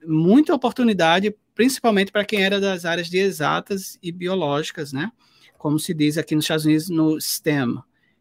muita 0.06 0.54
oportunidade, 0.54 1.34
principalmente 1.54 2.12
para 2.12 2.26
quem 2.26 2.44
era 2.44 2.60
das 2.60 2.84
áreas 2.84 3.08
de 3.08 3.16
exatas 3.16 3.98
e 4.02 4.12
biológicas, 4.12 4.92
né? 4.92 5.10
Como 5.56 5.78
se 5.78 5.94
diz 5.94 6.18
aqui 6.18 6.34
nos 6.34 6.44
Estados 6.44 6.66
Unidos 6.66 6.90
no 6.90 7.18
STEM, 7.18 7.78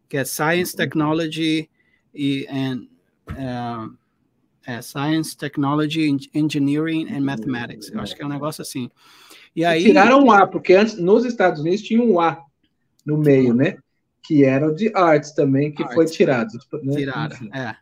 que 0.07 0.15
é 0.15 0.23
Science, 0.23 0.71
uhum. 0.71 0.77
Technology 0.77 1.69
e 2.15 2.47
and, 2.49 2.87
uh, 3.31 3.93
é, 4.65 4.81
Science, 4.81 5.35
Technology, 5.35 6.17
Engineering 6.33 7.07
and 7.13 7.21
Mathematics. 7.21 7.89
Eu 7.89 7.99
acho 7.99 8.15
que 8.15 8.21
é 8.21 8.25
um 8.25 8.29
negócio 8.29 8.61
assim. 8.61 8.89
E 9.55 9.63
aí 9.63 9.83
tiraram 9.83 10.23
o 10.23 10.31
A, 10.31 10.47
porque 10.47 10.73
antes 10.73 10.97
nos 10.97 11.25
Estados 11.25 11.61
Unidos 11.61 11.81
tinha 11.81 12.01
um 12.01 12.19
A 12.19 12.43
no 13.05 13.17
meio, 13.17 13.53
né? 13.53 13.77
Que 14.23 14.43
era 14.43 14.67
o 14.67 14.73
de 14.73 14.91
arts 14.95 15.31
também, 15.31 15.71
que 15.71 15.83
arts. 15.83 15.95
foi 15.95 16.05
tirado. 16.05 16.53
Né? 16.81 16.95
Tiraram, 16.95 17.49
é. 17.53 17.75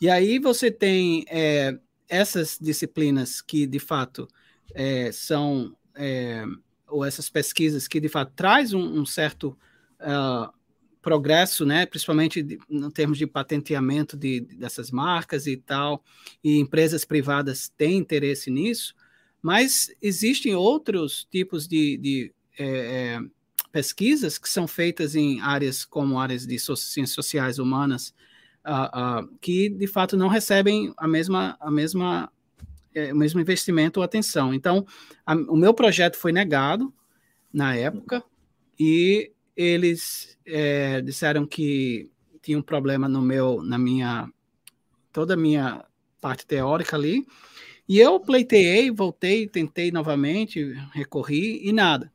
E 0.00 0.10
aí 0.10 0.38
você 0.38 0.70
tem 0.70 1.24
é, 1.28 1.78
essas 2.08 2.58
disciplinas 2.60 3.40
que, 3.40 3.66
de 3.66 3.78
fato, 3.78 4.28
é, 4.74 5.10
são, 5.12 5.74
é, 5.94 6.44
ou 6.88 7.04
essas 7.04 7.28
pesquisas 7.28 7.86
que, 7.86 8.00
de 8.00 8.08
fato, 8.08 8.32
traz 8.34 8.72
um, 8.72 9.00
um 9.00 9.06
certo 9.06 9.56
uh, 10.00 10.52
progresso, 11.04 11.66
né, 11.66 11.84
principalmente 11.84 12.42
de, 12.42 12.58
em 12.68 12.90
termos 12.90 13.18
de 13.18 13.26
patenteamento 13.26 14.16
de, 14.16 14.40
dessas 14.40 14.90
marcas 14.90 15.46
e 15.46 15.56
tal, 15.56 16.02
e 16.42 16.58
empresas 16.58 17.04
privadas 17.04 17.68
têm 17.76 17.98
interesse 17.98 18.50
nisso, 18.50 18.94
mas 19.42 19.94
existem 20.00 20.54
outros 20.54 21.28
tipos 21.30 21.68
de, 21.68 21.98
de 21.98 22.32
é, 22.58 22.66
é, 22.66 23.20
pesquisas 23.70 24.38
que 24.38 24.48
são 24.48 24.66
feitas 24.66 25.14
em 25.14 25.40
áreas 25.42 25.84
como 25.84 26.18
áreas 26.18 26.46
de 26.46 26.58
ciências 26.58 27.10
sociais 27.10 27.58
humanas, 27.58 28.14
uh, 28.64 29.24
uh, 29.24 29.38
que 29.42 29.68
de 29.68 29.86
fato 29.86 30.16
não 30.16 30.28
recebem 30.28 30.94
a 30.96 31.06
mesma, 31.06 31.58
a 31.60 31.70
mesma, 31.70 32.32
é, 32.94 33.12
o 33.12 33.16
mesmo 33.16 33.38
investimento 33.38 34.00
ou 34.00 34.04
atenção. 34.04 34.54
Então, 34.54 34.86
a, 35.26 35.34
o 35.34 35.56
meu 35.56 35.74
projeto 35.74 36.16
foi 36.16 36.32
negado 36.32 36.90
na 37.52 37.76
época 37.76 38.24
e 38.80 39.33
eles 39.56 40.38
é, 40.44 41.00
disseram 41.00 41.46
que 41.46 42.10
tinha 42.42 42.58
um 42.58 42.62
problema 42.62 43.08
no 43.08 43.22
meu, 43.22 43.62
na 43.62 43.78
minha, 43.78 44.30
toda 45.12 45.34
a 45.34 45.36
minha 45.36 45.84
parte 46.20 46.46
teórica 46.46 46.96
ali, 46.96 47.26
e 47.88 47.98
eu 47.98 48.18
pleiteei, 48.18 48.90
voltei, 48.90 49.46
tentei 49.46 49.90
novamente, 49.90 50.72
recorri 50.92 51.60
e 51.66 51.72
nada, 51.72 52.12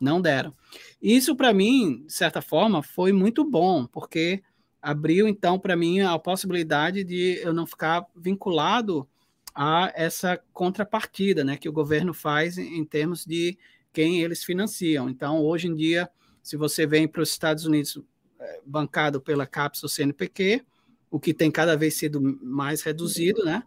não 0.00 0.20
deram. 0.20 0.54
Isso 1.00 1.36
para 1.36 1.52
mim, 1.52 2.04
de 2.06 2.12
certa 2.12 2.40
forma, 2.40 2.82
foi 2.82 3.12
muito 3.12 3.44
bom, 3.44 3.86
porque 3.86 4.42
abriu 4.80 5.28
então 5.28 5.58
para 5.58 5.76
mim 5.76 6.00
a 6.00 6.18
possibilidade 6.18 7.04
de 7.04 7.38
eu 7.42 7.52
não 7.52 7.66
ficar 7.66 8.06
vinculado 8.16 9.08
a 9.54 9.92
essa 9.94 10.42
contrapartida, 10.52 11.44
né, 11.44 11.56
que 11.56 11.68
o 11.68 11.72
governo 11.72 12.12
faz 12.14 12.56
em 12.58 12.84
termos 12.84 13.24
de 13.24 13.56
quem 13.92 14.22
eles 14.22 14.42
financiam. 14.42 15.08
Então, 15.08 15.40
hoje 15.40 15.68
em 15.68 15.74
dia, 15.74 16.10
se 16.42 16.56
você 16.56 16.86
vem 16.86 17.06
para 17.06 17.22
os 17.22 17.30
Estados 17.30 17.64
Unidos 17.64 17.98
é, 18.40 18.60
bancado 18.66 19.20
pela 19.20 19.46
CAPES 19.46 19.82
ou 19.82 19.88
CNPq, 19.88 20.64
o 21.10 21.20
que 21.20 21.32
tem 21.32 21.50
cada 21.50 21.76
vez 21.76 21.94
sido 21.94 22.20
mais 22.42 22.82
reduzido, 22.82 23.44
né? 23.44 23.62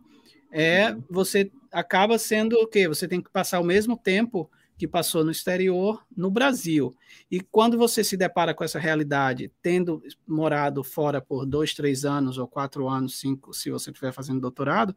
é 0.58 0.96
você 1.10 1.52
acaba 1.70 2.18
sendo 2.18 2.54
o 2.54 2.66
quê? 2.66 2.88
Você 2.88 3.10
tem 3.10 3.22
que 3.22 3.30
passar 3.30 3.60
o 3.60 3.64
mesmo 3.64 3.98
tempo 3.98 4.50
que 4.78 4.88
passou 4.88 5.22
no 5.22 5.32
exterior 5.32 6.02
no 6.16 6.32
Brasil. 6.32 6.96
E 7.30 7.42
quando 7.42 7.78
você 7.78 8.06
se 8.06 8.16
depara 8.16 8.54
com 8.54 8.64
essa 8.64 8.80
realidade, 8.80 9.52
tendo 9.62 10.02
morado 10.26 10.82
fora 10.82 11.20
por 11.20 11.46
dois, 11.46 11.74
três 11.74 12.06
anos 12.06 12.38
ou 12.38 12.48
quatro 12.48 12.88
anos, 12.88 13.20
cinco, 13.20 13.54
se 13.54 13.70
você 13.70 13.90
estiver 13.90 14.14
fazendo 14.14 14.40
doutorado, 14.40 14.96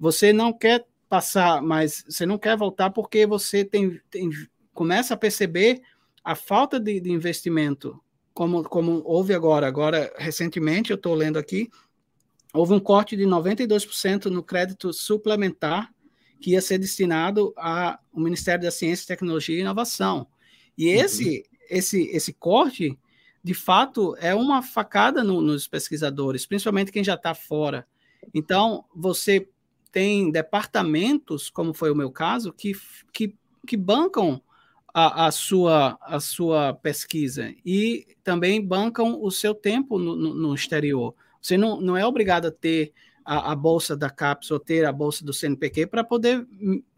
você 0.00 0.32
não 0.32 0.54
quer 0.54 0.86
passar, 1.06 1.60
mas 1.60 2.02
você 2.08 2.24
não 2.24 2.38
quer 2.38 2.56
voltar 2.56 2.88
porque 2.88 3.26
você 3.26 3.66
tem, 3.66 4.00
tem 4.10 4.30
começa 4.72 5.12
a 5.12 5.18
perceber 5.18 5.82
a 6.24 6.34
falta 6.34 6.78
de, 6.78 7.00
de 7.00 7.10
investimento, 7.10 8.00
como, 8.34 8.62
como 8.62 9.02
houve 9.04 9.34
agora. 9.34 9.66
Agora, 9.66 10.12
recentemente, 10.16 10.90
eu 10.90 10.96
estou 10.96 11.14
lendo 11.14 11.38
aqui, 11.38 11.68
houve 12.52 12.74
um 12.74 12.80
corte 12.80 13.16
de 13.16 13.24
92% 13.24 14.26
no 14.26 14.42
crédito 14.42 14.92
suplementar 14.92 15.92
que 16.40 16.52
ia 16.52 16.60
ser 16.60 16.78
destinado 16.78 17.52
ao 17.56 17.98
Ministério 18.14 18.62
da 18.62 18.70
Ciência, 18.70 19.06
Tecnologia 19.06 19.56
e 19.56 19.60
Inovação. 19.60 20.28
E 20.76 20.88
uhum. 20.88 21.04
esse, 21.04 21.24
uhum. 21.24 21.58
esse, 21.68 22.02
esse 22.10 22.32
corte, 22.32 22.98
de 23.42 23.54
fato, 23.54 24.16
é 24.20 24.34
uma 24.34 24.62
facada 24.62 25.24
no, 25.24 25.40
nos 25.40 25.66
pesquisadores, 25.66 26.46
principalmente 26.46 26.92
quem 26.92 27.02
já 27.02 27.14
está 27.14 27.34
fora. 27.34 27.86
Então, 28.32 28.84
você 28.94 29.48
tem 29.90 30.30
departamentos, 30.30 31.50
como 31.50 31.74
foi 31.74 31.90
o 31.90 31.96
meu 31.96 32.10
caso, 32.10 32.52
que, 32.52 32.72
que, 33.12 33.34
que 33.66 33.76
bancam 33.76 34.42
a, 34.98 35.26
a, 35.26 35.30
sua, 35.30 35.96
a 36.02 36.18
sua 36.18 36.74
pesquisa 36.74 37.54
e 37.64 38.04
também 38.24 38.60
bancam 38.60 39.22
o 39.22 39.30
seu 39.30 39.54
tempo 39.54 39.96
no, 39.96 40.16
no, 40.16 40.34
no 40.34 40.54
exterior. 40.54 41.14
Você 41.40 41.56
não, 41.56 41.80
não 41.80 41.96
é 41.96 42.04
obrigado 42.04 42.46
a 42.46 42.50
ter 42.50 42.92
a, 43.24 43.52
a 43.52 43.54
bolsa 43.54 43.96
da 43.96 44.10
CAPES 44.10 44.50
ou 44.50 44.58
ter 44.58 44.84
a 44.84 44.92
bolsa 44.92 45.24
do 45.24 45.32
CNPq 45.32 45.86
para 45.86 46.02
poder 46.02 46.44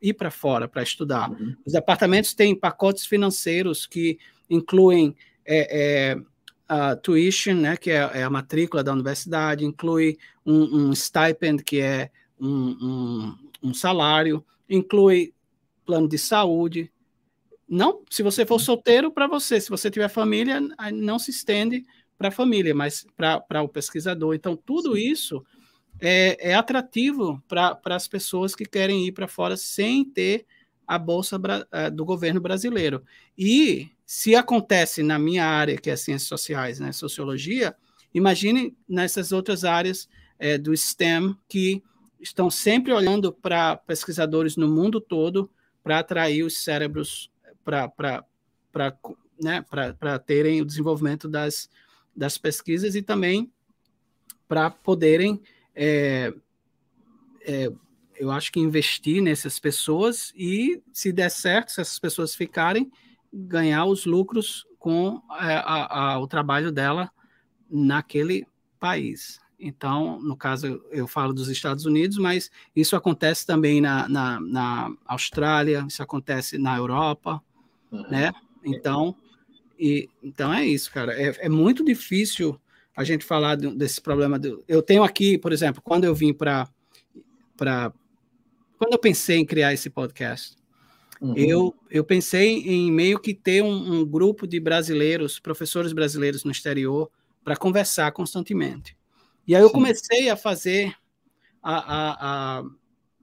ir 0.01 0.15
para 0.15 0.31
fora 0.31 0.67
para 0.67 0.83
estudar. 0.83 1.31
Uhum. 1.31 1.55
Os 1.67 1.75
departamentos 1.75 2.33
têm 2.33 2.57
pacotes 2.57 3.05
financeiros 3.05 3.87
que 3.87 4.19
incluem 4.49 5.15
é, 5.45 6.13
é, 6.13 6.21
a 6.67 6.97
tuition, 6.97 7.55
né, 7.55 7.77
que 7.77 7.91
é, 7.91 7.97
é, 8.15 8.23
a 8.23 8.31
matrícula 8.31 8.83
da 8.83 8.93
universidade, 8.93 9.65
inclui 9.65 10.17
um, 10.47 10.89
um 10.89 10.95
stipend, 10.95 11.63
que 11.63 11.81
é 11.81 12.11
um, 12.41 12.49
um, 12.49 13.39
um, 13.63 13.75
salário, 13.75 14.43
inclui 14.69 15.35
plano 15.85 16.09
de 16.09 16.17
saúde. 16.17 16.91
Não, 17.71 18.03
se 18.11 18.21
você 18.21 18.45
for 18.45 18.59
solteiro, 18.59 19.13
para 19.13 19.29
você. 19.29 19.61
Se 19.61 19.71
você 19.71 19.89
tiver 19.89 20.09
família, 20.09 20.61
não 20.93 21.21
se 21.21 21.31
estende 21.31 21.87
para 22.19 22.27
a 22.27 22.33
família, 22.33 22.75
mas 22.75 23.07
para 23.17 23.63
o 23.63 23.69
pesquisador. 23.69 24.35
Então, 24.35 24.57
tudo 24.57 24.97
Sim. 24.97 25.03
isso 25.03 25.47
é, 26.01 26.51
é 26.51 26.55
atrativo 26.55 27.41
para 27.47 27.79
as 27.85 28.09
pessoas 28.09 28.57
que 28.57 28.65
querem 28.65 29.07
ir 29.07 29.13
para 29.13 29.29
fora 29.29 29.57
sem 29.57 30.05
ter 30.05 30.47
a 30.85 30.99
bolsa 30.99 31.41
eh, 31.71 31.91
do 31.91 32.05
governo 32.05 32.41
brasileiro. 32.41 33.05
E 33.39 33.89
se 34.05 34.35
acontece 34.35 35.05
na 35.05 35.21
minha 35.21 35.47
área, 35.47 35.79
que 35.79 35.89
é 35.89 35.95
ciências 35.95 36.29
sociais, 36.29 36.81
né, 36.81 36.91
sociologia, 36.91 37.77
imagine 38.13 38.77
nessas 38.89 39.31
outras 39.31 39.65
áreas 39.65 40.09
é, 40.37 40.59
do 40.59 40.77
STEM 40.77 41.37
que 41.49 41.81
estão 42.19 42.51
sempre 42.51 42.93
olhando 42.93 43.33
para 43.33 43.77
pesquisadores 43.77 44.57
no 44.57 44.67
mundo 44.67 45.01
todo 45.01 45.49
para 45.81 46.01
atrair 46.01 46.43
os 46.43 46.59
cérebros 46.59 47.31
para 47.65 48.25
né, 49.41 49.65
terem 50.27 50.61
o 50.61 50.65
desenvolvimento 50.65 51.29
das, 51.29 51.69
das 52.15 52.37
pesquisas 52.37 52.95
e 52.95 53.03
também 53.03 53.51
para 54.47 54.71
poderem, 54.71 55.41
é, 55.75 56.35
é, 57.43 57.73
eu 58.17 58.31
acho 58.31 58.51
que 58.51 58.61
investir 58.61 59.23
nessas 59.23 59.59
pessoas 59.59 60.33
e, 60.35 60.83
se 60.93 61.13
der 61.13 61.31
certo, 61.31 61.71
se 61.71 61.81
essas 61.81 61.99
pessoas 61.99 62.35
ficarem, 62.35 62.91
ganhar 63.33 63.85
os 63.85 64.05
lucros 64.05 64.67
com 64.79 65.23
é, 65.41 65.55
a, 65.55 66.15
a, 66.15 66.19
o 66.19 66.27
trabalho 66.27 66.73
dela 66.73 67.11
naquele 67.71 68.45
país. 68.81 69.39
Então, 69.57 70.19
no 70.21 70.37
caso, 70.37 70.83
eu 70.91 71.07
falo 71.07 71.33
dos 71.33 71.49
Estados 71.49 71.85
Unidos, 71.85 72.17
mas 72.17 72.51
isso 72.75 72.97
acontece 72.97 73.47
também 73.47 73.81
na, 73.81 74.09
na, 74.09 74.41
na 74.41 74.93
Austrália, 75.05 75.85
isso 75.87 76.03
acontece 76.03 76.59
na 76.59 76.77
Europa, 76.77 77.43
uhum. 77.91 78.09
né? 78.11 78.33
Então, 78.65 79.17
e, 79.79 80.09
então 80.23 80.53
é 80.53 80.67
isso, 80.67 80.93
cara. 80.93 81.13
É, 81.21 81.47
é 81.47 81.49
muito 81.49 81.85
difícil 81.85 82.61
a 82.95 83.03
gente 83.03 83.25
falar 83.25 83.57
de, 83.57 83.75
desse 83.75 84.01
problema. 84.01 84.39
Do, 84.39 84.63
eu 84.69 84.83
tenho 84.83 85.03
aqui, 85.03 85.39
por 85.39 85.53
exemplo, 85.53 85.81
quando 85.83 86.05
eu 86.05 86.15
vim 86.15 86.35
para. 86.35 86.69
Quando 88.79 88.93
eu 88.93 88.99
pensei 88.99 89.39
em 89.39 89.45
criar 89.45 89.73
esse 89.73 89.91
podcast, 89.91 90.57
uhum. 91.21 91.35
eu, 91.37 91.75
eu 91.91 92.05
pensei 92.05 92.59
em 92.61 92.91
meio 92.91 93.19
que 93.19 93.35
ter 93.35 93.63
um, 93.63 94.01
um 94.01 94.07
grupo 94.07 94.47
de 94.47 94.59
brasileiros, 94.59 95.39
professores 95.39 95.93
brasileiros 95.93 96.45
no 96.45 96.51
exterior, 96.51 97.11
para 97.45 97.57
conversar 97.57 98.13
constantemente. 98.13 98.97
E 99.47 99.55
aí 99.55 99.63
eu 99.63 99.69
Sim. 99.69 99.75
comecei 99.75 100.31
a 100.31 100.37
fazer, 100.37 100.95
a, 101.63 101.75
a, 101.75 102.65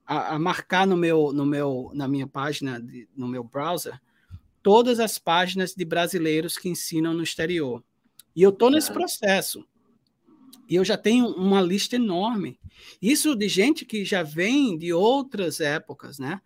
a, 0.06 0.36
a, 0.36 0.40
marcar 0.40 0.86
no 0.86 0.98
meu, 0.98 1.32
no 1.34 1.46
meu, 1.46 1.92
na 1.94 2.08
minha 2.08 2.28
página, 2.28 2.80
de, 2.80 3.08
no 3.16 3.28
meu 3.28 3.44
browser, 3.44 4.00
todas 4.68 5.00
as 5.00 5.18
páginas 5.18 5.74
de 5.74 5.86
brasileiros 5.86 6.58
que 6.58 6.68
ensinam 6.68 7.14
no 7.14 7.24
exterior. 7.24 7.82
E 8.36 8.42
eu 8.42 8.50
estou 8.50 8.70
nesse 8.70 8.92
processo. 8.92 9.66
E 10.68 10.76
eu 10.76 10.84
já 10.84 10.98
tenho 10.98 11.26
uma 11.28 11.62
lista 11.62 11.96
enorme. 11.96 12.60
Isso 13.02 13.34
de 13.34 13.48
gente 13.48 13.86
que 13.86 14.04
já 14.04 14.24
vem 14.24 14.78
de 14.78 14.92
outras 14.92 15.62
épocas, 15.62 16.20
né? 16.20 16.42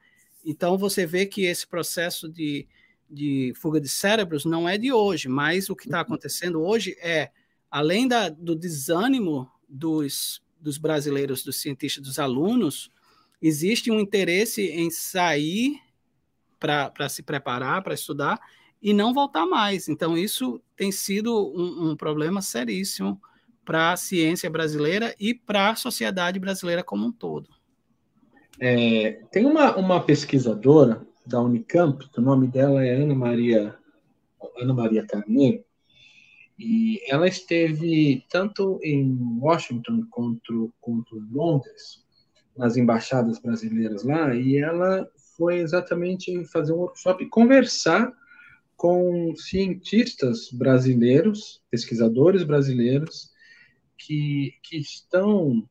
Então 0.46 0.78
você 0.78 1.04
vê 1.04 1.26
que 1.26 1.46
esse 1.46 1.66
processo 1.66 2.30
de, 2.30 2.68
de 3.10 3.54
fuga 3.56 3.82
de 3.82 3.90
cérebros 3.90 4.46
não 4.46 4.70
é 4.70 4.78
de 4.78 4.94
hoje, 4.94 5.28
mas 5.28 5.68
o 5.68 5.76
que 5.76 5.86
está 5.86 5.98
uhum. 5.98 6.04
acontecendo 6.04 6.62
hoje 6.62 6.96
é, 7.02 7.32
além 7.72 8.08
da, 8.08 8.30
do 8.30 8.56
desânimo 8.56 9.50
dos, 9.68 10.44
dos 10.60 10.78
brasileiros, 10.78 11.42
dos 11.42 11.60
cientistas, 11.60 12.04
dos 12.04 12.20
alunos, 12.20 12.92
existe 13.42 13.90
um 13.90 14.00
interesse 14.00 14.62
em 14.68 14.92
sair 14.92 15.82
para 16.62 17.10
se 17.10 17.24
preparar, 17.24 17.82
para 17.82 17.96
estudar 17.96 18.40
e 18.82 18.94
não 18.94 19.14
voltar 19.14 19.46
mais. 19.46 19.90
Então, 19.90 20.16
isso 20.16 20.62
tem 20.78 20.92
sido 20.92 21.52
um, 21.56 21.90
um 21.90 21.96
problema 21.96 22.42
seríssimo 22.42 23.20
para 23.66 23.94
a 23.94 23.98
ciência 23.98 24.50
brasileira 24.50 25.16
e 25.20 25.34
para 25.34 25.72
a 25.72 25.76
sociedade 25.76 26.40
brasileira 26.40 26.84
como 26.84 27.06
um 27.06 27.12
todo. 27.12 27.50
É, 28.60 29.24
tem 29.32 29.46
uma, 29.46 29.76
uma 29.76 30.00
pesquisadora 30.00 31.06
da 31.26 31.42
Unicamp, 31.42 32.08
o 32.16 32.22
nome 32.22 32.48
dela 32.48 32.86
é 32.86 32.96
Ana 32.96 33.16
Maria 33.16 33.76
Ana 34.60 34.74
Maria 34.74 35.06
Carneiro, 35.06 35.64
e 36.58 37.02
ela 37.08 37.28
esteve 37.28 38.24
tanto 38.30 38.80
em 38.84 39.18
Washington 39.40 40.06
quanto, 40.10 40.72
quanto 40.80 41.18
em 41.18 41.28
Londres, 41.32 42.06
nas 42.56 42.78
embaixadas 42.78 43.40
brasileiras 43.40 44.04
lá, 44.04 44.36
e 44.36 44.58
ela 44.58 45.10
foi 45.42 45.58
exatamente 45.58 46.46
fazer 46.46 46.72
um 46.72 46.82
workshop, 46.82 47.26
conversar 47.26 48.14
com 48.78 49.36
cientistas 49.36 50.52
brasileiros, 50.52 51.64
pesquisadores 51.72 52.44
brasileiros, 52.44 53.32
que, 53.98 54.54
que 54.62 54.78
estão 54.78 55.68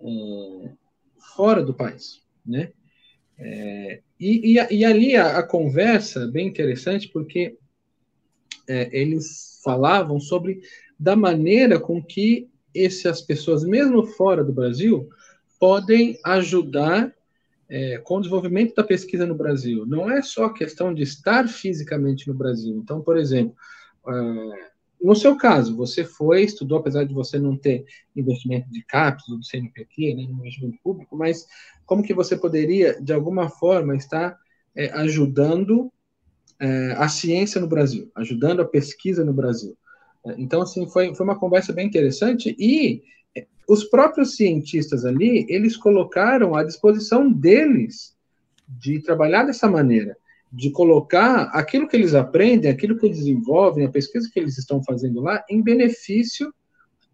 é, 0.00 0.70
fora 1.34 1.64
do 1.64 1.74
país, 1.74 2.22
né? 2.46 2.70
É, 3.36 4.02
e, 4.20 4.56
e, 4.56 4.76
e, 4.78 4.84
ali 4.84 5.16
a, 5.16 5.38
a, 5.38 5.42
conversa 5.42 6.28
bem 6.28 6.46
interessante 6.46 7.08
porque 7.08 7.56
é, 8.68 8.88
eles 8.96 9.60
falavam 9.64 10.20
sobre 10.20 10.60
da 10.98 11.16
maneira 11.16 11.80
com 11.80 12.00
que 12.00 12.48
essas 12.74 13.20
pessoas, 13.20 13.64
mesmo 13.64 14.04
fora 14.04 14.44
do 14.44 14.52
Brasil, 14.52 15.08
podem 15.58 16.18
ajudar 16.24 17.12
é, 17.68 17.98
com 17.98 18.16
o 18.16 18.20
desenvolvimento 18.20 18.74
da 18.74 18.82
pesquisa 18.82 19.26
no 19.26 19.34
Brasil. 19.34 19.84
Não 19.86 20.10
é 20.10 20.22
só 20.22 20.48
questão 20.48 20.94
de 20.94 21.02
estar 21.02 21.46
fisicamente 21.48 22.26
no 22.26 22.34
Brasil. 22.34 22.76
Então, 22.76 23.00
por 23.00 23.16
exemplo, 23.16 23.54
é, 24.08 24.68
no 25.00 25.14
seu 25.14 25.36
caso, 25.36 25.76
você 25.76 26.04
foi, 26.04 26.42
estudou, 26.42 26.78
apesar 26.78 27.04
de 27.04 27.14
você 27.14 27.38
não 27.38 27.56
ter 27.56 27.84
investimento 28.16 28.68
de 28.70 28.82
CAPES 28.82 29.28
ou 29.28 29.38
do 29.38 29.44
CNPq, 29.44 30.14
né, 30.14 30.22
investimento 30.22 30.78
público, 30.82 31.16
mas 31.16 31.46
como 31.86 32.02
que 32.02 32.12
você 32.12 32.36
poderia, 32.36 33.00
de 33.00 33.12
alguma 33.12 33.48
forma, 33.48 33.94
estar 33.94 34.36
é, 34.74 34.90
ajudando 34.90 35.92
é, 36.60 36.92
a 36.96 37.08
ciência 37.08 37.60
no 37.60 37.68
Brasil, 37.68 38.10
ajudando 38.14 38.60
a 38.60 38.64
pesquisa 38.64 39.24
no 39.24 39.32
Brasil. 39.32 39.76
É, 40.26 40.34
então, 40.36 40.62
assim, 40.62 40.88
foi, 40.88 41.14
foi 41.14 41.24
uma 41.24 41.38
conversa 41.38 41.72
bem 41.72 41.86
interessante 41.86 42.56
e 42.58 43.02
os 43.68 43.84
próprios 43.84 44.34
cientistas 44.34 45.04
ali, 45.04 45.44
eles 45.46 45.76
colocaram 45.76 46.54
à 46.54 46.64
disposição 46.64 47.30
deles 47.30 48.16
de 48.66 48.98
trabalhar 49.00 49.44
dessa 49.44 49.68
maneira, 49.68 50.16
de 50.50 50.70
colocar 50.70 51.42
aquilo 51.52 51.86
que 51.86 51.94
eles 51.94 52.14
aprendem, 52.14 52.70
aquilo 52.70 52.98
que 52.98 53.04
eles 53.04 53.18
desenvolvem, 53.18 53.84
a 53.84 53.90
pesquisa 53.90 54.30
que 54.32 54.40
eles 54.40 54.56
estão 54.56 54.82
fazendo 54.82 55.20
lá, 55.20 55.44
em 55.50 55.60
benefício 55.60 56.52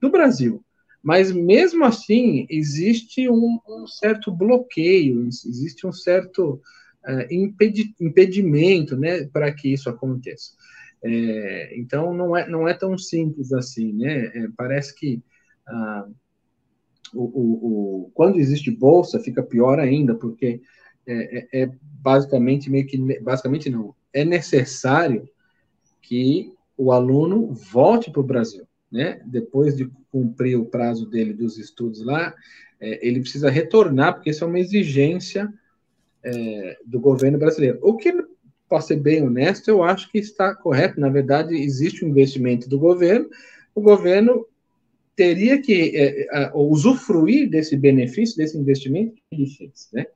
do 0.01 0.09
Brasil. 0.09 0.65
Mas 1.03 1.33
mesmo 1.33 1.85
assim, 1.85 2.47
existe 2.49 3.29
um, 3.29 3.59
um 3.69 3.87
certo 3.89 4.31
bloqueio, 4.31 5.27
existe 5.27 5.85
um 5.87 5.93
certo 5.93 6.63
uh, 7.05 7.35
impedi 7.35 7.93
impedimento 8.01 8.97
né, 8.97 9.25
para 9.25 9.53
que 9.53 9.73
isso 9.73 9.91
aconteça. 9.91 10.53
É, 11.03 11.75
então, 11.77 12.15
não 12.15 12.35
é, 12.35 12.49
não 12.49 12.67
é 12.67 12.73
tão 12.73 12.97
simples 12.97 13.53
assim. 13.53 13.93
Né? 13.93 14.27
É, 14.35 14.49
parece 14.57 14.95
que 14.95 15.21
ah, 15.67 16.07
o, 17.15 18.05
o, 18.07 18.11
quando 18.15 18.39
existe 18.39 18.71
bolsa, 18.71 19.21
fica 19.21 19.43
pior 19.43 19.79
ainda, 19.79 20.15
porque 20.15 20.61
é, 21.07 21.39
é, 21.39 21.63
é 21.63 21.71
basicamente 21.83 22.71
meio 22.71 22.87
que 22.87 22.99
basicamente 23.21 23.71
não 23.71 23.95
é 24.13 24.25
necessário 24.25 25.29
que 26.01 26.53
o 26.77 26.93
aluno 26.93 27.53
volte 27.53 28.11
para 28.11 28.21
o 28.21 28.25
Brasil, 28.25 28.67
né? 28.91 29.21
Depois 29.25 29.77
de 29.77 29.91
cumprir 30.11 30.57
o 30.57 30.67
prazo 30.67 31.07
dele 31.09 31.33
dos 31.33 31.59
estudos 31.59 32.05
lá, 32.05 32.35
é, 32.81 33.07
ele 33.07 33.21
precisa 33.21 33.51
retornar 33.51 34.15
porque 34.15 34.31
isso 34.31 34.45
é 34.45 34.47
uma 34.47 34.61
exigência 34.61 35.53
é, 36.23 36.79
do 36.85 37.01
governo 37.01 37.39
brasileiro. 37.39 37.79
O 37.83 37.97
que, 37.97 38.13
para 38.69 38.81
ser 38.81 38.97
bem 38.97 39.23
honesto, 39.23 39.69
eu 39.69 39.83
acho 39.83 40.11
que 40.11 40.19
está 40.19 40.55
correto. 40.55 41.01
Na 41.01 41.09
verdade, 41.09 41.55
existe 41.55 42.05
um 42.05 42.09
investimento 42.09 42.69
do 42.69 42.79
governo, 42.79 43.29
o 43.75 43.81
governo 43.81 44.47
teria 45.17 45.61
que 45.61 45.93
é, 45.97 46.51
usufruir 46.55 47.49
desse 47.49 47.77
benefício, 47.77 48.37
desse 48.37 48.59
investimento 48.59 49.15
que 49.15 49.23
ele 49.33 49.47
fez, 49.47 49.89
né? 49.93 50.07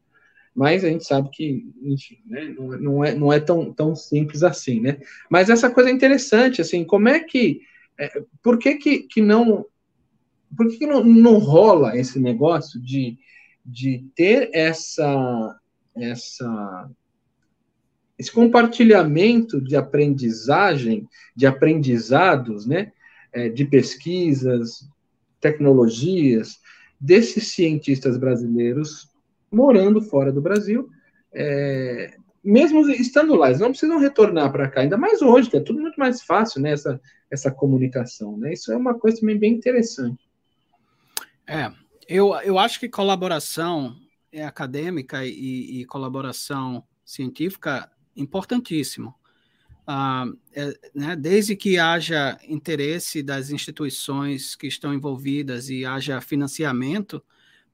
Mas 0.55 0.85
a 0.85 0.89
gente 0.89 1.05
sabe 1.05 1.31
que, 1.31 1.71
enfim, 1.83 2.19
né, 2.27 2.53
não, 2.59 2.67
não, 2.79 3.05
é, 3.05 3.15
não 3.15 3.33
é 3.33 3.39
tão, 3.39 3.73
tão 3.73 3.95
simples 3.95 4.43
assim, 4.43 4.81
né? 4.81 4.99
Mas 5.31 5.49
essa 5.49 5.71
coisa 5.71 5.89
é 5.89 5.93
interessante, 5.93 6.61
assim, 6.61 6.85
como 6.85 7.09
é 7.09 7.21
que, 7.21 7.61
é, 7.97 8.23
por 8.43 8.59
que 8.59 8.75
que, 8.75 8.99
que 9.05 9.21
não, 9.21 9.65
por 10.57 10.69
que, 10.69 10.79
que 10.79 10.87
não, 10.87 11.05
não 11.05 11.39
rola 11.39 11.97
esse 11.97 12.19
negócio 12.19 12.81
de, 12.83 13.17
de 13.65 14.05
ter 14.17 14.51
essa, 14.53 15.57
essa 15.97 16.91
esse 18.19 18.33
compartilhamento 18.33 19.61
de 19.61 19.77
aprendizagem, 19.77 21.09
de 21.37 21.47
aprendizados, 21.47 22.67
né, 22.67 22.93
é, 23.33 23.49
de 23.49 23.65
pesquisas, 23.65 24.89
tecnologias 25.41 26.59
desses 27.01 27.49
cientistas 27.49 28.17
brasileiros 28.17 29.09
morando 29.51 30.01
fora 30.01 30.33
do 30.33 30.41
Brasil, 30.41 30.89
é, 31.33 32.17
mesmo 32.43 32.89
estando 32.91 33.35
lá, 33.35 33.49
eles 33.49 33.61
não 33.61 33.71
precisam 33.71 33.99
retornar 33.99 34.51
para 34.51 34.69
cá, 34.69 34.81
ainda 34.81 34.97
mais 34.97 35.23
hoje, 35.23 35.51
que 35.51 35.57
é 35.57 35.61
tudo 35.61 35.81
muito 35.81 35.99
mais 35.99 36.23
fácil, 36.23 36.61
né, 36.61 36.73
essa, 36.73 37.01
essa 37.31 37.51
comunicação, 37.51 38.37
né, 38.37 38.53
isso 38.53 38.73
é 38.73 38.77
uma 38.77 38.95
coisa 38.95 39.21
também 39.21 39.39
bem 39.39 39.55
interessante. 39.55 40.29
É, 41.47 41.73
eu, 42.09 42.35
eu 42.43 42.59
acho 42.59 42.79
que 42.81 42.89
colaboração 42.89 43.97
é 44.33 44.45
acadêmica 44.45 45.25
e, 45.25 45.81
e, 45.81 45.85
colaboração 45.87 46.85
científica 47.05 47.91
importantíssimo. 48.15 49.15
Ah, 49.91 50.27
é, 50.53 50.79
né, 50.95 51.17
desde 51.17 51.57
que 51.57 51.79
haja 51.79 52.39
interesse 52.47 53.23
das 53.23 53.49
instituições 53.49 54.55
que 54.55 54.67
estão 54.67 54.93
envolvidas 54.93 55.71
e 55.71 55.83
haja 55.83 56.21
financiamento 56.21 57.25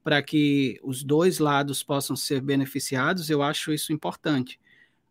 para 0.01 0.23
que 0.23 0.79
os 0.81 1.03
dois 1.03 1.39
lados 1.39 1.83
possam 1.83 2.15
ser 2.15 2.39
beneficiados, 2.39 3.29
eu 3.29 3.43
acho 3.43 3.73
isso 3.73 3.91
importante. 3.91 4.57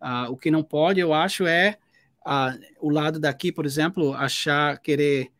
Ah, 0.01 0.31
o 0.31 0.37
que 0.39 0.51
não 0.51 0.63
pode, 0.63 0.99
eu 0.99 1.13
acho, 1.13 1.47
é 1.47 1.77
ah, 2.25 2.57
o 2.81 2.89
lado 2.89 3.21
daqui, 3.21 3.53
por 3.53 3.67
exemplo, 3.67 4.15
achar, 4.15 4.79
querer 4.79 5.31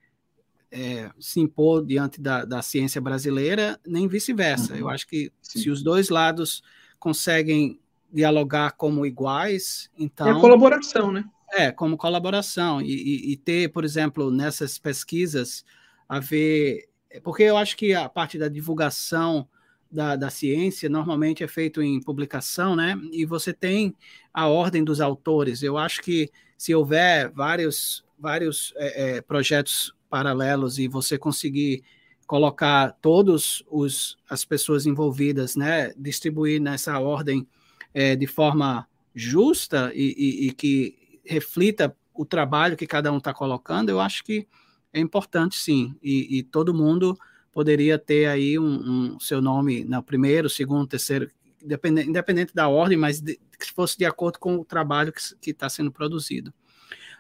é, 0.71 1.11
se 1.19 1.41
impor 1.41 1.87
diante 1.87 2.21
da, 2.21 2.45
da, 2.45 2.61
ciência 2.61 3.01
brasileira, 3.01 3.81
nem 3.87 4.07
vice-versa. 4.07 4.75
Uhum. 4.75 4.81
Eu 4.81 4.89
acho 4.91 5.07
que 5.07 5.33
Sim. 5.41 5.61
se 5.61 5.71
os 5.71 5.83
dois 5.83 6.11
lados 6.11 6.63
conseguem 6.99 7.81
dialogar 8.13 8.73
como 8.73 9.07
iguais, 9.07 9.91
então. 9.99 10.29
É 10.29 10.33
a 10.33 10.41
colaboração, 10.41 11.11
né? 11.11 11.25
É, 11.57 11.71
como 11.71 11.97
colaboração. 11.97 12.83
E, 12.83 12.93
e, 12.93 13.33
e, 13.33 13.37
ter, 13.37 13.71
por 13.71 13.85
exemplo, 13.85 14.31
nessas 14.31 14.79
pesquisas, 14.79 15.65
haver. 16.09 16.89
Porque 17.23 17.45
eu 17.45 17.57
acho 17.57 17.77
que 17.77 17.95
a 17.95 18.09
parte 18.09 18.37
da 18.37 18.49
divulgação 18.49 19.49
da, 19.91 20.17
da 20.17 20.31
ciência 20.31 20.89
normalmente 20.89 21.45
é 21.45 21.49
feito 21.49 21.81
em 21.81 22.01
publicação, 22.01 22.75
né? 22.75 22.99
E 23.13 23.25
você 23.25 23.53
tem 23.53 23.95
a 24.33 24.49
ordem 24.49 24.83
dos 24.83 25.01
autores. 25.01 25.63
Eu 25.63 25.79
acho 25.79 26.03
que 26.03 26.29
se 26.59 26.75
houver 26.75 27.31
vários, 27.31 28.05
vários 28.19 28.73
é, 28.77 29.17
é, 29.17 29.21
projetos 29.21 29.95
paralelos 30.11 30.79
e 30.79 30.89
você 30.89 31.17
conseguir 31.17 31.85
colocar 32.27 32.93
todos 33.01 33.63
os 33.71 34.17
as 34.29 34.45
pessoas 34.45 34.87
envolvidas, 34.87 35.57
né, 35.57 35.93
distribuir 35.97 36.61
nessa 36.61 36.99
ordem 36.99 37.47
é, 37.93 38.17
de 38.17 38.27
forma 38.27 38.89
justa 39.15 39.93
e, 39.95 40.15
e, 40.17 40.49
e, 40.49 40.53
que 40.53 40.97
reflita 41.25 41.97
o 42.13 42.25
trabalho 42.25 42.77
que 42.77 42.87
cada 42.87 43.13
um 43.13 43.19
está 43.19 43.35
colocando, 43.35 43.91
eu 43.91 44.01
acho 44.01 44.23
que 44.25 44.47
é 44.93 45.01
importante 45.01 45.57
sim. 45.57 45.97
E, 46.03 46.39
e 46.39 46.43
todo 46.43 46.73
mundo 46.73 47.19
poderia 47.53 47.99
ter 47.99 48.27
aí 48.27 48.59
um, 48.59 49.15
um, 49.15 49.21
seu 49.21 49.41
nome 49.41 49.85
no 49.85 50.03
primeiro, 50.03 50.49
segundo, 50.49 50.87
terceiro, 50.87 51.31
independente, 51.63 52.09
independente 52.09 52.55
da 52.55 52.69
ordem, 52.69 52.97
mas 52.97 53.21
de, 53.21 53.39
que 53.59 53.73
fosse 53.73 53.97
de 53.99 54.05
acordo 54.05 54.39
com 54.39 54.57
o 54.57 54.65
trabalho 54.65 55.13
que 55.41 55.51
está 55.51 55.69
sendo 55.69 55.91
produzido. 55.91 56.53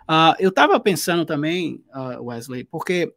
Uh, 0.03 0.37
eu 0.39 0.51
estava 0.51 0.79
pensando 0.79 1.25
também, 1.25 1.83
uh, 1.95 2.23
Wesley, 2.23 2.65
porque 2.65 3.15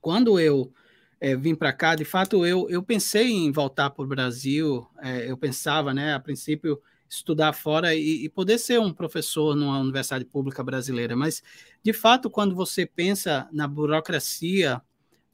quando 0.00 0.40
eu 0.40 0.72
é, 1.20 1.36
vim 1.36 1.54
para 1.54 1.72
cá, 1.72 1.94
de 1.94 2.04
fato, 2.04 2.44
eu, 2.44 2.68
eu 2.68 2.82
pensei 2.82 3.30
em 3.30 3.50
voltar 3.50 3.90
para 3.90 4.04
o 4.04 4.06
Brasil, 4.06 4.86
é, 5.02 5.30
eu 5.30 5.36
pensava, 5.36 5.94
né, 5.94 6.14
a 6.14 6.20
princípio, 6.20 6.80
estudar 7.16 7.52
fora 7.52 7.94
e, 7.94 8.24
e, 8.24 8.28
poder 8.28 8.58
ser 8.58 8.80
um 8.80 8.92
professor 8.92 9.54
numa 9.54 9.78
universidade 9.78 10.24
pública 10.24 10.62
brasileira. 10.62 11.16
Mas, 11.16 11.42
de 11.82 11.92
fato, 11.92 12.28
quando 12.28 12.54
você 12.54 12.86
pensa 12.86 13.48
na 13.52 13.66
burocracia 13.68 14.82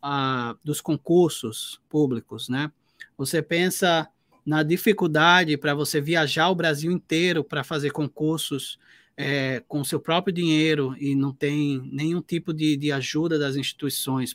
ah, 0.03 0.57
dos 0.65 0.81
concursos 0.81 1.81
públicos, 1.89 2.49
né? 2.49 2.71
Você 3.17 3.43
pensa 3.43 4.09
na 4.45 4.63
dificuldade 4.63 5.57
para 5.57 5.75
você 5.75 6.01
viajar 6.01 6.49
o 6.49 6.55
Brasil 6.55 6.91
inteiro 6.91 7.45
para 7.45 7.63
fazer 7.63 7.91
concursos 7.91 8.79
é, 9.17 9.63
com 9.69 9.85
seu 9.85 10.01
próprio 10.01 10.33
dinheiro 10.33 10.95
e 10.99 11.15
não 11.15 11.33
tem 11.33 11.81
nenhum 11.93 12.23
tipo 12.23 12.55
de, 12.55 12.77
de 12.77 12.91
ajuda 12.91 13.39
das 13.39 13.57
instituições. 13.57 14.35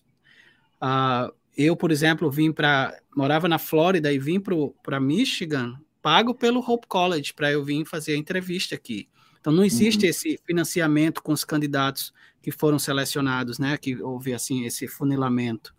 Ah, 0.80 1.32
eu, 1.58 1.76
por 1.76 1.92
exemplo, 1.92 2.30
vim 2.30 2.52
para 2.52 2.98
morava 3.16 3.48
na 3.48 3.58
Flórida 3.58 4.12
e 4.12 4.20
vim 4.20 4.40
para 4.84 5.00
Michigan 5.00 5.80
pago 6.06 6.36
pelo 6.36 6.60
Hope 6.60 6.86
College 6.86 7.34
para 7.34 7.52
eu 7.52 7.64
vir 7.64 7.84
fazer 7.84 8.14
a 8.14 8.18
entrevista 8.18 8.76
aqui. 8.76 9.10
Então 9.42 9.52
não 9.52 9.64
existe 9.66 10.04
uhum. 10.04 10.10
esse 10.12 10.40
financiamento 10.46 11.24
com 11.24 11.34
os 11.34 11.44
candidatos 11.44 12.14
que 12.44 12.52
foram 12.52 12.78
selecionados, 12.78 13.58
né? 13.58 13.76
Que 13.76 14.00
houve 14.00 14.32
assim 14.32 14.66
esse 14.66 14.88
funilamento. 14.88 15.74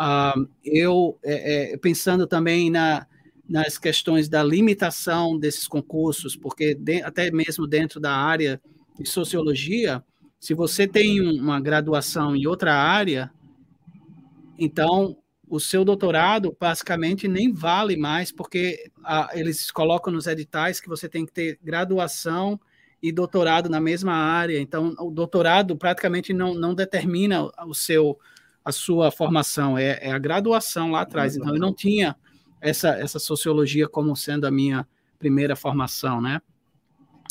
Uh, 0.00 0.48
eu 0.64 1.18
é, 1.22 1.74
é, 1.74 1.76
pensando 1.76 2.26
também 2.26 2.70
na, 2.70 3.06
nas 3.46 3.76
questões 3.76 4.26
da 4.26 4.42
limitação 4.42 5.38
desses 5.38 5.68
concursos, 5.68 6.34
porque 6.34 6.74
de, 6.74 7.02
até 7.02 7.30
mesmo 7.30 7.66
dentro 7.66 8.00
da 8.00 8.16
área 8.16 8.58
de 8.98 9.06
sociologia, 9.06 10.02
se 10.40 10.54
você 10.54 10.88
tem 10.88 11.20
uma 11.20 11.60
graduação 11.60 12.34
em 12.34 12.46
outra 12.46 12.74
área, 12.74 13.30
então 14.58 15.18
o 15.50 15.58
seu 15.58 15.84
doutorado 15.84 16.56
basicamente 16.58 17.26
nem 17.28 17.52
vale 17.52 17.96
mais, 17.96 18.30
porque 18.32 18.90
a, 19.04 19.30
eles 19.32 19.70
colocam 19.70 20.12
nos 20.12 20.26
editais 20.26 20.80
que 20.80 20.88
você 20.88 21.08
tem 21.08 21.24
que 21.26 21.32
ter 21.32 21.58
graduação 21.62 22.60
e 23.02 23.12
doutorado 23.12 23.68
na 23.68 23.80
mesma 23.80 24.12
área. 24.12 24.60
Então, 24.60 24.94
o 24.98 25.10
doutorado 25.10 25.76
praticamente 25.76 26.32
não, 26.32 26.54
não 26.54 26.74
determina 26.74 27.48
o 27.66 27.74
seu 27.74 28.18
a 28.64 28.72
sua 28.72 29.10
formação, 29.10 29.78
é, 29.78 29.98
é 30.02 30.12
a 30.12 30.18
graduação 30.18 30.90
lá 30.90 31.00
atrás. 31.00 31.34
Então, 31.34 31.54
eu 31.54 31.60
não 31.60 31.72
tinha 31.72 32.14
essa, 32.60 32.90
essa 32.90 33.18
sociologia 33.18 33.88
como 33.88 34.14
sendo 34.14 34.46
a 34.46 34.50
minha 34.50 34.86
primeira 35.18 35.56
formação, 35.56 36.20
né? 36.20 36.42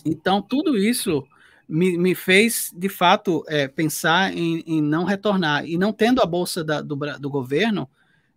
Então, 0.04 0.42
tudo 0.42 0.76
isso 0.76 1.24
me, 1.68 1.98
me 1.98 2.16
fez, 2.16 2.74
de 2.76 2.90
fato, 2.90 3.44
é, 3.48 3.68
pensar 3.68 4.36
em, 4.36 4.64
em, 4.66 4.82
não 4.82 5.04
retornar. 5.04 5.64
E 5.66 5.78
não 5.78 5.94
tendo 5.94 6.22
a 6.22 6.26
bolsa 6.26 6.64
da, 6.64 6.82
do, 6.82 6.96
do 6.96 7.30
governo, 7.30 7.88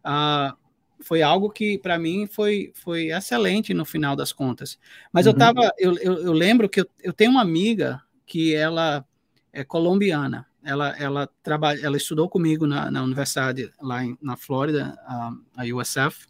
ah, 0.03 0.57
foi 1.01 1.23
algo 1.23 1.51
que 1.51 1.79
para 1.79 1.99
mim 1.99 2.27
foi, 2.27 2.73
foi 2.75 3.11
excelente 3.11 3.73
no 3.73 3.85
final 3.85 4.15
das 4.15 4.33
contas. 4.33 4.79
Mas 5.13 5.27
uhum. 5.27 5.33
eu 5.33 5.39
tava, 5.39 5.73
eu, 5.79 5.97
eu, 5.99 6.23
eu, 6.25 6.33
lembro 6.33 6.69
que 6.69 6.81
eu, 6.81 6.87
eu 7.03 7.13
tenho 7.13 7.31
uma 7.31 7.43
amiga 7.43 8.03
que 8.27 8.55
ela 8.55 9.05
é 9.53 9.65
colombiana. 9.65 10.47
Ela, 10.63 10.95
ela 10.99 11.29
trabalha, 11.43 11.81
ela 11.85 11.97
estudou 11.97 12.29
comigo 12.29 12.67
na, 12.67 12.91
na 12.91 13.03
universidade 13.03 13.73
lá 13.81 14.05
em, 14.05 14.17
na 14.21 14.37
Flórida, 14.37 14.99
a, 15.07 15.33
a 15.57 15.65
USF, 15.65 16.29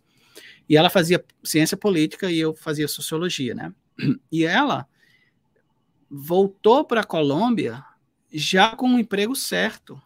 e 0.69 0.77
ela 0.77 0.89
fazia 0.89 1.25
ciência 1.43 1.77
política 1.77 2.31
e 2.31 2.39
eu 2.39 2.55
fazia 2.55 2.87
sociologia, 2.87 3.55
né? 3.55 3.73
E 4.31 4.45
ela 4.45 4.87
voltou 6.09 6.85
para 6.85 7.01
a 7.01 7.05
Colômbia 7.05 7.85
já 8.33 8.75
com 8.77 8.89
um 8.89 8.99
emprego 8.99 9.35
certo 9.35 10.01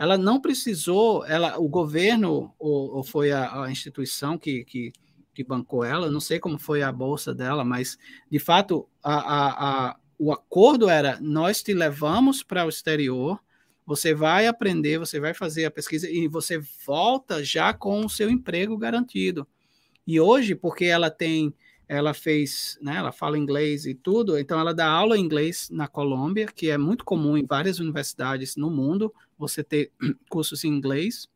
ela 0.00 0.16
não 0.16 0.40
precisou, 0.40 1.26
ela, 1.26 1.60
o 1.60 1.68
governo 1.68 2.54
ou, 2.58 2.96
ou 2.96 3.04
foi 3.04 3.32
a, 3.32 3.64
a 3.64 3.70
instituição 3.70 4.38
que, 4.38 4.64
que, 4.64 4.94
que, 5.34 5.44
bancou 5.44 5.84
ela, 5.84 6.10
não 6.10 6.20
sei 6.20 6.40
como 6.40 6.58
foi 6.58 6.82
a 6.82 6.90
bolsa 6.90 7.34
dela, 7.34 7.66
mas 7.66 7.98
de 8.30 8.38
fato 8.38 8.88
a, 9.02 9.90
a, 9.90 9.96
o 10.18 10.32
acordo 10.32 10.88
era: 10.88 11.18
nós 11.20 11.62
te 11.62 11.74
levamos 11.74 12.42
para 12.42 12.64
o 12.64 12.70
exterior, 12.70 13.38
você 13.84 14.14
vai 14.14 14.46
aprender, 14.46 14.98
você 14.98 15.20
vai 15.20 15.34
fazer 15.34 15.66
a 15.66 15.70
pesquisa 15.70 16.08
e 16.08 16.26
você 16.26 16.62
volta 16.86 17.44
já 17.44 17.74
com 17.74 18.02
o 18.02 18.08
seu 18.08 18.30
emprego 18.30 18.78
garantido. 18.78 19.46
E 20.06 20.18
hoje, 20.18 20.54
porque 20.54 20.86
ela 20.86 21.10
tem 21.10 21.52
ela 21.90 22.14
fez, 22.14 22.78
né, 22.80 22.98
ela 22.98 23.10
fala 23.10 23.36
inglês 23.36 23.84
e 23.84 23.94
tudo, 23.94 24.38
então 24.38 24.60
ela 24.60 24.72
dá 24.72 24.88
aula 24.88 25.18
em 25.18 25.20
inglês 25.20 25.68
na 25.72 25.88
Colômbia, 25.88 26.46
que 26.46 26.70
é 26.70 26.78
muito 26.78 27.04
comum 27.04 27.36
em 27.36 27.44
várias 27.44 27.80
universidades 27.80 28.54
no 28.54 28.70
mundo, 28.70 29.12
você 29.36 29.64
ter 29.64 29.90
cursos 30.30 30.62
em 30.62 30.68
inglês. 30.68 31.28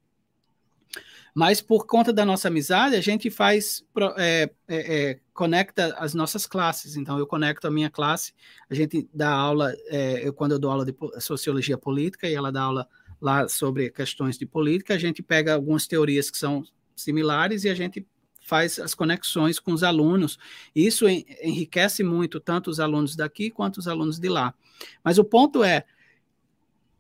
Mas 1.35 1.61
por 1.61 1.87
conta 1.89 2.13
da 2.13 2.25
nossa 2.25 2.47
amizade, 2.47 2.95
a 2.95 3.01
gente 3.01 3.31
faz, 3.31 3.85
é, 4.17 4.49
é, 4.69 5.11
é, 5.11 5.21
conecta 5.33 5.93
as 5.99 6.15
nossas 6.15 6.47
classes. 6.47 6.97
Então, 6.97 7.19
eu 7.19 7.27
conecto 7.27 7.67
a 7.67 7.71
minha 7.73 7.91
classe, 7.91 8.33
a 8.71 8.75
gente 8.77 9.09
dá 9.13 9.31
aula, 9.31 9.75
é, 9.89 10.25
eu, 10.25 10.33
quando 10.33 10.53
eu 10.53 10.59
dou 10.61 10.71
aula 10.71 10.85
de 10.85 10.95
sociologia 11.19 11.77
política, 11.77 12.29
e 12.29 12.35
ela 12.35 12.53
dá 12.53 12.63
aula 12.63 12.89
lá 13.21 13.49
sobre 13.49 13.91
questões 13.91 14.39
de 14.39 14.47
política, 14.47 14.95
a 14.95 14.99
gente 14.99 15.21
pega 15.21 15.55
algumas 15.55 15.89
teorias 15.89 16.31
que 16.31 16.39
são 16.39 16.63
similares 16.95 17.65
e 17.65 17.69
a 17.69 17.75
gente 17.75 18.07
faz 18.45 18.79
as 18.79 18.95
conexões 18.95 19.59
com 19.59 19.73
os 19.73 19.83
alunos. 19.83 20.39
Isso 20.75 21.09
enriquece 21.09 22.05
muito 22.05 22.39
tanto 22.39 22.71
os 22.71 22.79
alunos 22.79 23.17
daqui 23.17 23.51
quanto 23.51 23.79
os 23.79 23.89
alunos 23.89 24.19
de 24.19 24.29
lá. 24.29 24.55
Mas 25.03 25.19
o 25.19 25.25
ponto 25.25 25.65
é 25.65 25.85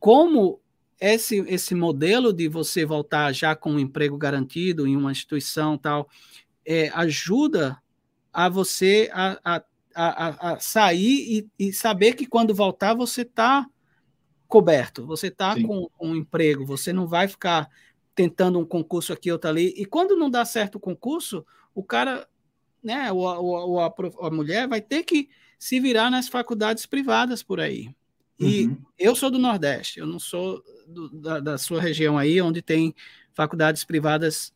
como 0.00 0.60
esse, 0.98 1.36
esse 1.46 1.74
modelo 1.74 2.32
de 2.32 2.48
você 2.48 2.84
voltar 2.84 3.32
já 3.32 3.54
com 3.54 3.72
um 3.72 3.78
emprego 3.78 4.16
garantido 4.16 4.86
em 4.86 4.96
uma 4.96 5.12
instituição 5.12 5.76
tal 5.76 6.08
é, 6.64 6.88
ajuda 6.94 7.78
a 8.32 8.48
você 8.48 9.10
a, 9.12 9.38
a, 9.44 9.64
a, 9.94 10.52
a 10.52 10.60
sair 10.60 11.46
e, 11.58 11.66
e, 11.68 11.72
saber 11.72 12.14
que 12.14 12.26
quando 12.26 12.54
voltar 12.54 12.94
você 12.94 13.20
está 13.20 13.66
coberto, 14.48 15.06
você 15.06 15.28
está 15.28 15.54
com, 15.54 15.88
com 15.96 16.08
um 16.10 16.16
emprego, 16.16 16.64
você 16.64 16.92
não 16.92 17.06
vai 17.06 17.28
ficar 17.28 17.68
tentando 18.14 18.58
um 18.58 18.64
concurso 18.64 19.12
aqui, 19.12 19.30
outro 19.30 19.50
ali. 19.50 19.74
E 19.76 19.84
quando 19.84 20.16
não 20.16 20.30
dá 20.30 20.44
certo 20.44 20.76
o 20.76 20.80
concurso, 20.80 21.44
o 21.74 21.82
cara, 21.82 22.26
né, 22.82 23.10
ou 23.12 23.28
a, 23.28 23.38
ou 23.38 23.80
a, 23.80 23.92
a 24.22 24.30
mulher 24.30 24.68
vai 24.68 24.80
ter 24.80 25.02
que 25.02 25.28
se 25.58 25.80
virar 25.80 26.10
nas 26.10 26.28
faculdades 26.28 26.86
privadas 26.86 27.42
por 27.42 27.60
aí. 27.60 27.94
E 28.38 28.66
uhum. 28.66 28.76
eu 28.98 29.14
sou 29.14 29.30
do 29.30 29.38
Nordeste, 29.38 30.00
eu 30.00 30.06
não 30.06 30.18
sou 30.18 30.62
do, 30.86 31.08
da, 31.08 31.40
da, 31.40 31.58
sua 31.58 31.80
região 31.80 32.18
aí, 32.18 32.40
onde 32.40 32.60
tem 32.60 32.94
faculdades 33.32 33.84
privadas 33.84 34.52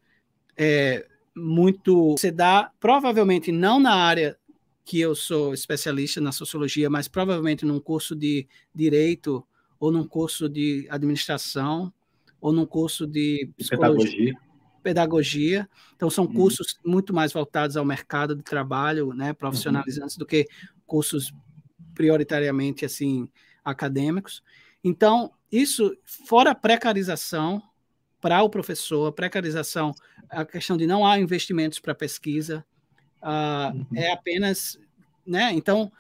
é, 0.57 1.07
muito. 1.35 2.17
Você 2.19 2.31
dá, 2.31 2.73
provavelmente 2.81 3.53
não 3.53 3.79
na 3.79 3.95
área 3.95 4.37
que 4.85 5.01
eu 5.01 5.15
sou 5.15 5.55
especialista 5.55 6.21
na 6.21 6.33
sociologia, 6.33 6.91
mas 6.91 7.07
provavelmente 7.07 7.65
num 7.65 7.79
curso 7.79 8.17
de 8.17 8.49
direito 8.75 9.47
ou 9.79 9.93
num 9.93 10.07
curso 10.07 10.49
de 10.49 10.87
administração 10.91 11.93
ou 12.41 12.53
num 12.53 12.67
curso 12.67 13.07
de 13.07 13.51
pedagogia. 13.69 14.35
pedagogia. 14.83 15.69
Então 15.97 16.09
são 16.09 16.25
uhum. 16.25 16.33
cursos 16.33 16.79
muito 16.85 17.13
mais 17.13 17.33
voltados 17.33 17.77
ao 17.77 17.85
mercado 17.85 18.35
de 18.35 18.43
trabalho, 18.43 19.13
né, 19.13 19.33
profissionalizantes 19.33 20.17
uhum. 20.17 20.21
do 20.21 20.27
que 20.27 20.47
cursos 20.87 21.33
prioritariamente 21.95 22.85
assim 22.85 23.29
acadêmicos. 23.65 24.43
Então, 24.83 25.33
isso 25.51 25.97
fora 26.05 26.51
a 26.51 26.55
precarização 26.55 27.63
para 28.21 28.43
o 28.43 28.49
professor, 28.49 29.09
a 29.09 29.13
precarização, 29.13 29.93
a 30.29 30.45
questão 30.45 30.77
de 30.77 30.87
não 30.87 31.07
há 31.07 31.19
investimentos 31.19 31.79
para 31.79 31.95
pesquisa, 31.95 32.65
uh, 33.23 33.77
uhum. 33.77 33.87
é 33.95 34.13
apenas, 34.13 34.79
né? 35.27 35.53
Então, 35.53 35.93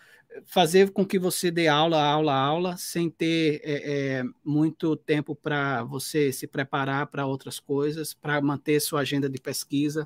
fazer 0.46 0.90
com 0.90 1.04
que 1.04 1.18
você 1.18 1.50
dê 1.50 1.68
aula, 1.68 2.02
aula, 2.02 2.34
aula, 2.34 2.76
sem 2.76 3.10
ter 3.10 3.60
é, 3.64 4.18
é, 4.18 4.24
muito 4.44 4.96
tempo 4.96 5.34
para 5.34 5.82
você 5.84 6.32
se 6.32 6.46
preparar 6.46 7.06
para 7.06 7.26
outras 7.26 7.58
coisas, 7.58 8.14
para 8.14 8.40
manter 8.40 8.80
sua 8.80 9.00
agenda 9.00 9.28
de 9.28 9.40
pesquisa. 9.40 10.04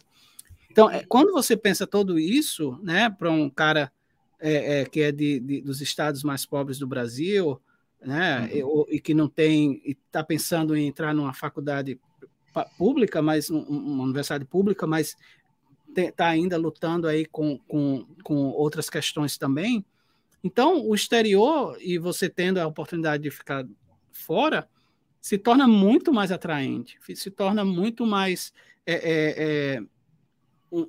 Então, 0.71 0.91
é, 0.91 1.05
quando 1.05 1.33
você 1.33 1.57
pensa 1.57 1.87
tudo 1.87 2.19
isso, 2.19 2.79
né, 2.83 3.11
para 3.11 3.31
um 3.31 3.51
cara 3.51 3.93
é, 4.41 4.81
é, 4.81 4.85
que 4.85 5.01
é 5.01 5.13
de, 5.13 5.39
de, 5.39 5.61
dos 5.61 5.81
estados 5.81 6.23
mais 6.23 6.47
pobres 6.47 6.79
do 6.79 6.87
Brasil, 6.87 7.61
né, 8.01 8.51
uhum. 8.53 8.87
e, 8.89 8.97
e, 8.97 9.01
que 9.01 9.15
não 9.15 9.29
tem, 9.29 9.83
está 9.85 10.25
pensando 10.25 10.75
em 10.75 10.87
entrar 10.87 11.15
numa 11.15 11.35
faculdade 11.35 12.01
pública, 12.77 13.23
mas 13.23 13.49
uma 13.51 14.05
universidade 14.05 14.45
pública, 14.45 14.87
mas 14.87 15.17
está 15.95 16.27
ainda 16.27 16.57
lutando 16.57 17.07
aí 17.07 17.25
com, 17.27 17.59
com, 17.69 18.07
com 18.23 18.35
outras 18.51 18.89
questões 18.89 19.39
também. 19.39 19.85
Então, 20.43 20.87
o 20.87 20.95
exterior 20.95 21.77
e 21.81 21.99
você 21.99 22.29
tendo 22.29 22.59
a 22.59 22.67
oportunidade 22.67 23.23
de 23.23 23.31
ficar 23.31 23.65
fora 24.11 24.69
se 25.21 25.39
torna 25.39 25.69
muito 25.69 26.13
mais 26.13 26.33
atraente, 26.33 26.99
se 27.15 27.31
torna 27.31 27.65
muito 27.65 28.05
mais 28.05 28.53
é, 28.85 28.95
é, 28.95 29.77
é, 29.77 29.83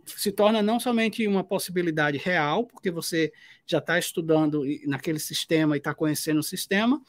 se 0.06 0.32
torna 0.32 0.62
não 0.62 0.80
somente 0.80 1.28
uma 1.28 1.44
possibilidade 1.44 2.18
real, 2.18 2.66
porque 2.66 2.90
você 2.90 3.32
já 3.66 3.80
está 3.80 4.00
estudando 4.00 4.64
naquele 4.86 5.20
sistema 5.20 5.76
e 5.76 5.80
está 5.80 5.94
conhecendo 5.94 6.40
o 6.40 6.44
sistema, 6.44 7.02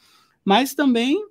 mas 0.43 0.75
também 0.75 1.25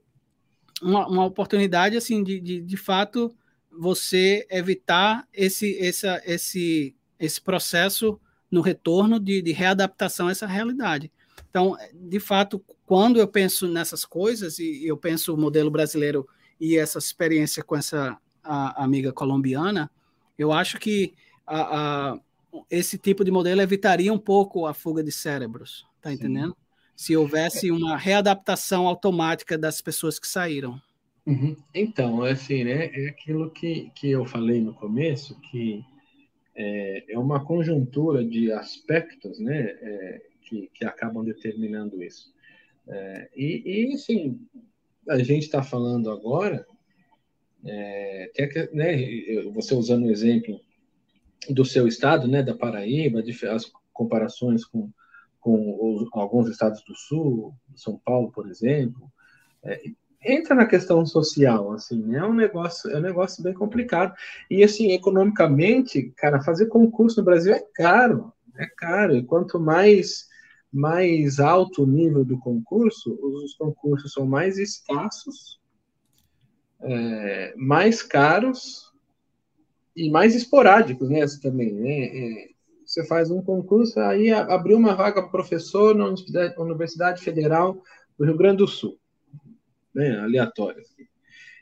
uma, 0.82 1.06
uma 1.06 1.24
oportunidade 1.24 1.96
assim 1.96 2.22
de, 2.22 2.40
de, 2.40 2.60
de 2.60 2.76
fato 2.76 3.34
você 3.70 4.46
evitar 4.50 5.26
esse, 5.32 5.78
essa, 5.78 6.22
esse, 6.24 6.96
esse 7.18 7.40
processo 7.40 8.20
no 8.50 8.60
retorno 8.60 9.18
de, 9.18 9.42
de 9.42 9.52
readaptação 9.52 10.28
a 10.28 10.30
essa 10.30 10.46
realidade. 10.46 11.10
Então, 11.50 11.76
de 11.92 12.20
fato, 12.20 12.62
quando 12.86 13.18
eu 13.18 13.28
penso 13.28 13.68
nessas 13.68 14.04
coisas, 14.04 14.58
e 14.58 14.86
eu 14.86 14.96
penso 14.96 15.34
o 15.34 15.38
modelo 15.38 15.70
brasileiro 15.70 16.26
e 16.60 16.76
essa 16.76 16.98
experiência 16.98 17.62
com 17.62 17.76
essa 17.76 18.18
amiga 18.42 19.12
colombiana, 19.12 19.90
eu 20.38 20.52
acho 20.52 20.78
que 20.78 21.14
a, 21.46 22.12
a, 22.12 22.20
esse 22.70 22.98
tipo 22.98 23.24
de 23.24 23.30
modelo 23.30 23.60
evitaria 23.60 24.12
um 24.12 24.18
pouco 24.18 24.66
a 24.66 24.74
fuga 24.74 25.02
de 25.02 25.12
cérebros, 25.12 25.86
tá 26.00 26.12
entendendo? 26.12 26.50
Sim. 26.50 26.56
Se 26.96 27.16
houvesse 27.16 27.70
uma 27.70 27.96
readaptação 27.96 28.86
automática 28.86 29.58
das 29.58 29.80
pessoas 29.80 30.18
que 30.18 30.28
saíram. 30.28 30.80
Uhum. 31.26 31.56
Então, 31.74 32.22
assim, 32.22 32.64
né, 32.64 32.90
é 32.92 33.08
aquilo 33.08 33.50
que, 33.50 33.90
que 33.94 34.10
eu 34.10 34.24
falei 34.26 34.60
no 34.60 34.74
começo, 34.74 35.34
que 35.40 35.84
é, 36.54 37.12
é 37.12 37.18
uma 37.18 37.44
conjuntura 37.44 38.24
de 38.24 38.52
aspectos, 38.52 39.38
né, 39.38 39.60
é, 39.60 40.22
que, 40.42 40.70
que 40.74 40.84
acabam 40.84 41.24
determinando 41.24 42.02
isso. 42.02 42.32
É, 42.86 43.30
e, 43.34 43.90
e, 43.90 43.94
assim, 43.94 44.40
a 45.08 45.18
gente 45.18 45.44
está 45.44 45.62
falando 45.62 46.10
agora, 46.10 46.66
é, 47.64 48.30
que, 48.34 48.70
né, 48.74 48.96
você 49.52 49.74
usando 49.74 50.04
o 50.04 50.10
exemplo 50.10 50.60
do 51.48 51.64
seu 51.64 51.88
estado, 51.88 52.28
né, 52.28 52.42
da 52.42 52.54
Paraíba, 52.54 53.22
as 53.50 53.72
comparações 53.92 54.64
com, 54.64 54.90
com 55.40 55.78
os, 55.80 56.08
alguns 56.12 56.48
estados 56.48 56.82
do 56.84 56.94
Sul, 56.94 57.54
São 57.74 57.98
Paulo, 57.98 58.30
por 58.30 58.48
exemplo, 58.48 59.10
é, 59.62 59.80
entra 60.24 60.54
na 60.54 60.66
questão 60.66 61.04
social, 61.04 61.72
assim, 61.72 62.02
né? 62.02 62.18
É 62.18 62.24
um 62.24 62.34
negócio, 62.34 62.90
é 62.90 62.96
um 62.96 63.02
negócio 63.02 63.42
bem 63.42 63.52
complicado. 63.52 64.14
E 64.50 64.64
assim, 64.64 64.92
economicamente, 64.92 66.12
cara, 66.16 66.42
fazer 66.42 66.66
concurso 66.66 67.18
no 67.18 67.24
Brasil 67.24 67.52
é 67.52 67.62
caro, 67.74 68.32
é 68.56 68.66
caro. 68.66 69.14
E 69.14 69.22
quanto 69.22 69.60
mais 69.60 70.32
mais 70.72 71.38
alto 71.38 71.84
o 71.84 71.86
nível 71.86 72.24
do 72.24 72.36
concurso, 72.36 73.16
os 73.22 73.54
concursos 73.54 74.12
são 74.12 74.26
mais 74.26 74.58
escassos, 74.58 75.60
é, 76.82 77.54
mais 77.56 78.02
caros 78.02 78.92
e 79.94 80.10
mais 80.10 80.34
esporádicos, 80.34 81.08
né? 81.08 81.24
Também, 81.40 81.72
né? 81.72 82.06
É, 82.06 82.48
você 82.84 83.06
faz 83.06 83.30
um 83.30 83.40
concurso, 83.40 84.00
aí 84.00 84.32
abriu 84.32 84.76
uma 84.76 84.96
vaga 84.96 85.22
para 85.22 85.30
professor 85.30 85.94
na 85.94 86.12
Universidade 86.58 87.22
Federal 87.22 87.80
do 88.18 88.24
Rio 88.24 88.36
Grande 88.36 88.58
do 88.58 88.66
Sul 88.66 88.98
né, 89.94 90.18
aleatório. 90.18 90.82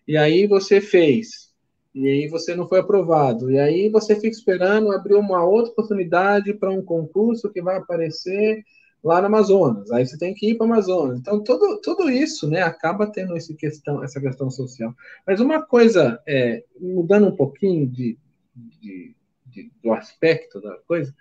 E 0.06 0.16
aí 0.16 0.46
você 0.46 0.80
fez, 0.80 1.52
e 1.94 2.08
aí 2.08 2.28
você 2.28 2.54
não 2.54 2.66
foi 2.66 2.80
aprovado, 2.80 3.50
e 3.50 3.58
aí 3.58 3.88
você 3.88 4.14
fica 4.14 4.28
esperando 4.28 4.92
abrir 4.92 5.14
uma 5.14 5.44
outra 5.44 5.72
oportunidade 5.72 6.54
para 6.54 6.70
um 6.70 6.82
concurso 6.82 7.52
que 7.52 7.62
vai 7.62 7.76
aparecer 7.76 8.64
lá 9.02 9.20
no 9.20 9.26
Amazonas. 9.26 9.90
Aí 9.90 10.06
você 10.06 10.16
tem 10.16 10.32
que 10.32 10.50
ir 10.50 10.56
para 10.56 10.66
o 10.66 10.70
Amazonas. 10.72 11.18
Então 11.18 11.42
tudo, 11.42 11.80
tudo 11.80 12.10
isso, 12.10 12.48
né, 12.48 12.62
acaba 12.62 13.06
tendo 13.06 13.36
esse 13.36 13.54
questão, 13.54 14.02
essa 14.02 14.20
questão 14.20 14.50
social. 14.50 14.94
Mas 15.26 15.40
uma 15.40 15.62
coisa, 15.62 16.20
é, 16.26 16.64
mudando 16.80 17.28
um 17.28 17.36
pouquinho 17.36 17.86
de, 17.86 18.18
de, 18.54 19.14
de, 19.46 19.70
do 19.82 19.92
aspecto 19.92 20.60
da 20.60 20.76
coisa, 20.86 21.14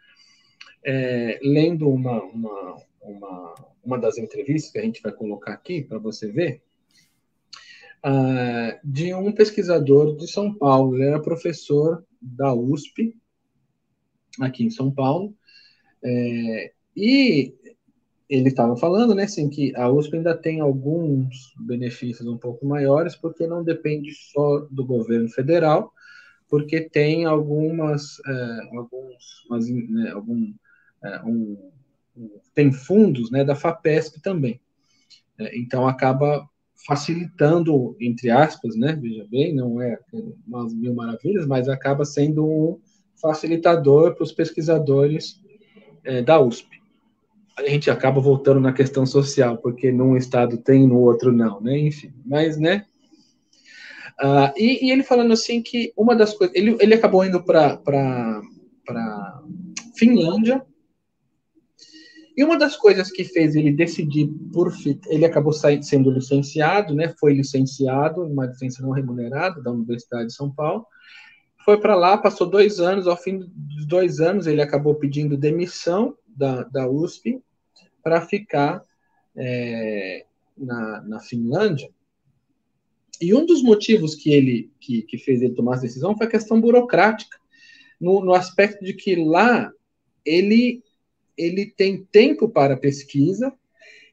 é, 0.84 1.39
lendo 1.43 1.89
uma, 1.89 2.21
uma, 2.24 2.78
uma, 3.02 3.56
uma 3.84 4.00
das 4.00 4.17
entrevistas 4.17 4.71
que 4.71 4.80
a 4.80 4.84
gente 4.84 5.02
vai 5.02 5.12
colocar 5.12 5.54
aqui 5.54 5.84
para 5.84 5.97
você 5.97 6.32
ver, 6.32 6.62
uh, 8.06 8.80
de 8.84 9.14
um 9.14 9.32
pesquisador 9.32 10.16
de 10.18 10.28
São 10.28 10.54
Paulo. 10.54 10.96
Ele 10.96 11.06
era 11.06 11.22
professor 11.22 12.04
da 12.22 12.54
USP, 12.54 13.16
aqui 14.40 14.64
em 14.64 14.70
São 14.70 14.92
Paulo, 14.92 15.36
é, 16.04 16.74
e 16.96 17.54
ele 18.30 18.48
estava 18.48 18.78
falando, 18.78 19.14
né, 19.14 19.24
assim, 19.24 19.50
que 19.50 19.76
a 19.76 19.90
USP 19.90 20.16
ainda 20.16 20.36
tem 20.36 20.62
alguns 20.62 21.54
benefícios 21.60 22.28
um 22.28 22.38
pouco 22.38 22.66
maiores, 22.66 23.16
porque 23.16 23.46
não 23.46 23.64
depende 23.64 24.14
só 24.14 24.60
do 24.72 24.86
governo 24.86 25.28
federal, 25.30 25.92
porque 26.50 26.82
tem 26.82 27.26
algumas, 27.26 28.20
é, 28.26 28.78
alguns, 28.78 29.46
umas, 29.50 29.70
né, 29.70 30.12
algum, 30.12 30.54
é, 31.04 31.22
um, 31.24 31.72
tem 32.54 32.72
fundos, 32.72 33.30
né, 33.32 33.44
da 33.44 33.56
Fapesp 33.56 34.22
também. 34.22 34.62
É, 35.38 35.58
então 35.58 35.88
acaba 35.88 36.50
facilitando, 36.86 37.96
entre 38.00 38.30
aspas, 38.30 38.76
né? 38.76 38.98
Veja 39.00 39.26
bem, 39.30 39.54
não 39.54 39.82
é 39.82 39.98
umas 40.48 40.74
mil 40.74 40.94
maravilhas, 40.94 41.46
mas 41.46 41.70
acaba 41.70 42.06
sendo 42.06 42.46
um 42.46 42.80
facilitador 43.22 44.15
para 44.15 44.24
os 44.24 44.32
pesquisadores 44.32 45.39
é, 46.04 46.22
da 46.22 46.39
USP. 46.39 46.82
A 47.58 47.67
gente 47.67 47.91
acaba 47.91 48.20
voltando 48.20 48.60
na 48.60 48.74
questão 48.74 49.06
social, 49.06 49.58
porque 49.58 49.91
num 49.91 50.17
estado 50.17 50.58
tem, 50.58 50.88
no 50.88 51.00
outro 51.00 51.32
não, 51.32 51.62
né? 51.62 51.78
Enfim, 51.78 52.12
mas, 52.26 52.58
né? 52.58 52.86
Uh, 54.20 54.54
e, 54.58 54.88
e, 54.88 54.91
ele 54.91 55.04
falando 55.04 55.34
assim 55.34 55.62
que 55.62 55.91
uma 55.96 56.15
das 56.15 56.34
coisas. 56.34 56.56
Ele, 56.56 56.78
ele 56.80 56.94
acabou 56.94 57.26
indo 57.26 57.44
para 57.44 58.52
Finlândia 59.96 60.63
e 62.36 62.44
uma 62.44 62.58
das 62.58 62.76
coisas 62.78 63.12
que 63.12 63.24
fez 63.26 63.56
ele 63.56 63.72
decidir 63.72 64.28
por 64.54 64.74
ele 65.08 65.26
acabou 65.26 65.52
sendo 65.54 66.12
licenciado, 66.12 66.96
né? 66.96 67.13
Foi 67.20 67.34
licenciado, 67.34 68.26
uma 68.26 68.46
licença 68.46 68.82
não 68.82 68.91
remunerada 68.91 69.62
da 69.62 69.72
Universidade 69.72 70.28
de 70.28 70.34
São 70.34 70.50
Paulo. 70.50 70.86
Foi 71.65 71.80
para 71.80 71.96
lá, 71.96 72.17
passou 72.17 72.50
dois 72.50 72.80
anos. 72.80 73.08
Ao 73.08 73.17
fim 73.17 73.39
dos 73.54 73.86
dois 73.86 74.20
anos, 74.20 74.48
ele 74.48 74.62
acabou 74.62 74.96
pedindo 74.96 75.38
demissão 75.38 76.15
da, 76.26 76.63
da 76.63 76.89
USP 76.89 77.41
para 78.02 78.22
ficar 78.22 78.84
é, 79.36 80.26
na, 80.58 81.02
na 81.02 81.20
Finlândia. 81.20 81.89
E 83.22 83.34
um 83.34 83.46
dos 83.46 83.62
motivos 83.62 84.15
que 84.15 84.32
ele 84.32 84.72
que, 84.80 85.04
que 85.04 85.17
fez 85.17 85.41
ele 85.41 85.54
tomar 85.54 85.74
essa 85.74 85.84
decisão 85.84 86.17
foi 86.17 86.28
a 86.28 86.32
questão 86.32 86.60
burocrática, 86.60 87.38
no, 88.00 88.24
no 88.24 88.34
aspecto 88.34 88.84
de 88.84 88.94
que 88.94 89.15
lá 89.15 89.72
ele 90.26 90.82
ele 91.41 91.65
tem 91.65 92.06
tempo 92.12 92.47
para 92.47 92.77
pesquisa 92.77 93.51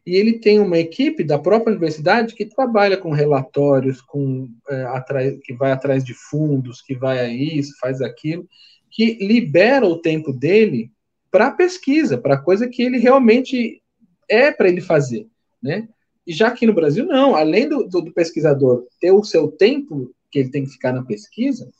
e 0.07 0.17
ele 0.17 0.39
tem 0.39 0.59
uma 0.59 0.79
equipe 0.79 1.23
da 1.23 1.39
própria 1.39 1.73
universidade 1.73 2.35
que 2.35 2.47
trabalha 2.47 2.97
com 2.97 3.11
relatórios, 3.11 4.01
com 4.01 4.49
é, 4.69 4.85
atrás, 4.85 5.39
que 5.43 5.53
vai 5.53 5.71
atrás 5.71 6.03
de 6.03 6.15
fundos, 6.15 6.81
que 6.81 6.95
vai 6.95 7.19
a 7.19 7.29
isso, 7.29 7.77
faz 7.79 8.01
aquilo, 8.01 8.49
que 8.91 9.19
libera 9.21 9.87
o 9.87 10.01
tempo 10.01 10.33
dele 10.33 10.91
para 11.31 11.51
pesquisa, 11.51 12.17
para 12.17 12.41
coisa 12.41 12.67
que 12.69 12.83
ele 12.83 12.99
realmente 12.99 13.83
é 14.29 14.51
para 14.51 14.69
ele 14.69 14.81
fazer, 14.81 15.27
né? 15.63 15.87
E 16.27 16.33
já 16.33 16.49
aqui 16.49 16.67
no 16.67 16.75
Brasil, 16.75 17.05
não. 17.07 17.35
Além 17.35 17.69
do, 17.69 17.85
do, 17.87 18.01
do, 18.03 18.13
pesquisador 18.13 18.87
ter 19.01 19.13
o 19.13 19.25
seu 19.25 19.49
tempo 19.49 20.11
que 20.31 20.39
ele 20.39 20.51
tem 20.51 20.65
que 20.65 20.71
ficar 20.71 20.93
na 20.93 21.03
pesquisa, 21.03 21.71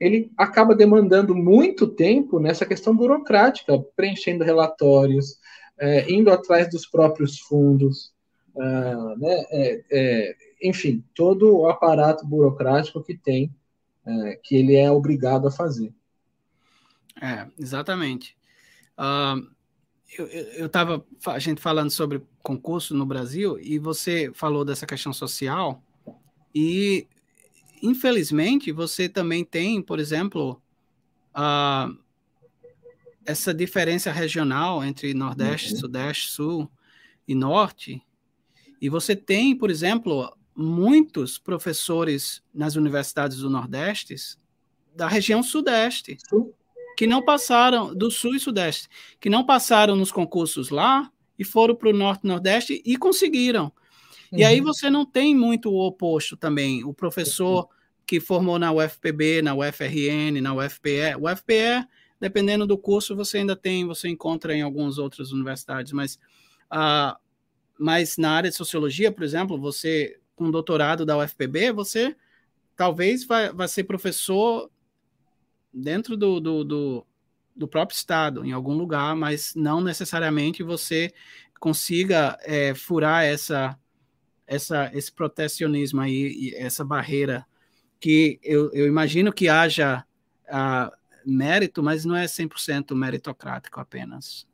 ele 0.00 0.30
acaba 0.36 0.74
demandando 0.74 1.34
muito 1.34 1.86
tempo 1.86 2.38
nessa 2.38 2.64
questão 2.64 2.94
burocrática, 2.94 3.78
preenchendo 3.96 4.44
relatórios, 4.44 5.38
é, 5.78 6.10
indo 6.10 6.30
atrás 6.30 6.70
dos 6.70 6.86
próprios 6.86 7.38
fundos, 7.38 8.12
uh, 8.54 9.18
né? 9.18 9.44
É, 9.50 9.84
é, 9.90 10.36
enfim, 10.62 11.04
todo 11.14 11.56
o 11.56 11.68
aparato 11.68 12.26
burocrático 12.26 13.02
que 13.02 13.16
tem, 13.16 13.54
é, 14.06 14.40
que 14.42 14.56
ele 14.56 14.74
é 14.76 14.90
obrigado 14.90 15.46
a 15.46 15.50
fazer. 15.50 15.92
É, 17.20 17.46
exatamente. 17.58 18.36
Uh, 18.96 19.48
eu 20.56 20.66
estava 20.66 21.04
a 21.26 21.38
gente 21.38 21.60
falando 21.60 21.90
sobre 21.90 22.22
concurso 22.42 22.94
no 22.94 23.04
Brasil 23.04 23.58
e 23.60 23.78
você 23.78 24.30
falou 24.32 24.64
dessa 24.64 24.86
questão 24.86 25.12
social 25.12 25.82
e 26.54 27.06
infelizmente 27.82 28.72
você 28.72 29.08
também 29.08 29.44
tem, 29.44 29.82
por 29.82 29.98
exemplo, 29.98 30.60
uh, 31.34 31.96
essa 33.24 33.52
diferença 33.52 34.10
regional 34.12 34.84
entre 34.84 35.14
Nordeste, 35.14 35.74
uhum. 35.74 35.80
Sudeste, 35.80 36.30
Sul 36.30 36.70
e 37.26 37.34
Norte. 37.34 38.02
E 38.80 38.88
você 38.88 39.16
tem, 39.16 39.56
por 39.56 39.70
exemplo, 39.70 40.36
muitos 40.54 41.38
professores 41.38 42.42
nas 42.54 42.76
universidades 42.76 43.38
do 43.38 43.50
Nordeste 43.50 44.16
da 44.94 45.06
região 45.08 45.42
Sudeste. 45.42 46.18
Sul 46.28 46.54
que 46.98 47.06
não 47.06 47.22
passaram, 47.22 47.94
do 47.94 48.10
Sul 48.10 48.34
e 48.34 48.40
Sudeste, 48.40 48.88
que 49.20 49.30
não 49.30 49.46
passaram 49.46 49.94
nos 49.94 50.10
concursos 50.10 50.68
lá 50.68 51.08
e 51.38 51.44
foram 51.44 51.76
para 51.76 51.90
o 51.90 51.92
Norte 51.92 52.22
e 52.24 52.26
Nordeste 52.26 52.82
e 52.84 52.96
conseguiram. 52.96 53.72
Uhum. 54.32 54.38
E 54.38 54.44
aí 54.44 54.60
uhum. 54.60 54.66
você 54.66 54.90
não 54.90 55.04
tem 55.04 55.34
muito 55.34 55.70
o 55.70 55.86
oposto 55.86 56.36
também. 56.36 56.84
O 56.84 56.92
professor 56.92 57.68
que 58.08 58.20
formou 58.20 58.58
na 58.58 58.72
UFPB, 58.72 59.42
na 59.42 59.54
UFRN, 59.54 60.40
na 60.40 60.54
UFPE. 60.54 61.14
O 61.20 61.30
UFPE, 61.30 61.86
dependendo 62.18 62.66
do 62.66 62.78
curso, 62.78 63.14
você 63.14 63.36
ainda 63.36 63.54
tem, 63.54 63.86
você 63.86 64.08
encontra 64.08 64.54
em 64.54 64.62
algumas 64.62 64.96
outras 64.96 65.30
universidades, 65.30 65.92
mas, 65.92 66.18
uh, 66.72 67.14
mas 67.78 68.16
na 68.16 68.30
área 68.30 68.48
de 68.48 68.56
sociologia, 68.56 69.12
por 69.12 69.22
exemplo, 69.22 69.60
você, 69.60 70.18
com 70.34 70.50
doutorado 70.50 71.04
da 71.04 71.18
UFPB, 71.18 71.70
você 71.70 72.16
talvez 72.74 73.26
vai, 73.26 73.52
vai 73.52 73.68
ser 73.68 73.84
professor 73.84 74.70
dentro 75.70 76.16
do, 76.16 76.40
do, 76.40 76.64
do, 76.64 77.06
do, 77.54 77.68
próprio 77.68 77.94
estado, 77.94 78.42
em 78.42 78.52
algum 78.52 78.72
lugar, 78.72 79.14
mas 79.14 79.52
não 79.54 79.82
necessariamente 79.82 80.62
você 80.62 81.12
consiga 81.60 82.38
é, 82.40 82.74
furar 82.74 83.24
essa, 83.24 83.78
essa, 84.48 84.90
esse 84.94 85.12
protecionismo 85.12 86.00
aí, 86.00 86.52
essa 86.56 86.84
barreira 86.84 87.46
que 88.00 88.40
eu, 88.42 88.72
eu 88.72 88.86
imagino 88.86 89.32
que 89.32 89.48
haja 89.48 90.04
uh, 90.48 90.90
mérito, 91.24 91.82
mas 91.82 92.04
não 92.04 92.16
é 92.16 92.24
100% 92.24 92.94
meritocrático 92.94 93.78
apenas. 93.78 94.46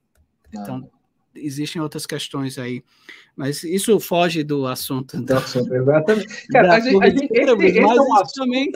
Então, 0.52 0.90
existem 1.35 1.80
outras 1.80 2.07
questões 2.07 2.59
aí. 2.59 2.83
Mas 3.37 3.62
isso 3.62 3.98
foge 4.00 4.42
do 4.42 4.66
assunto. 4.66 5.20
Do, 5.20 5.37
assunto, 5.37 5.74
exatamente. 5.74 6.48
Cara, 6.48 6.74
a 6.74 6.80
gente, 6.80 7.02
a 7.04 7.11
gente, 7.11 7.28
esse, 7.33 7.66
esse 7.66 7.78
é 7.78 7.85
um 7.85 8.14
assunto... 8.14 8.33
também 8.35 8.72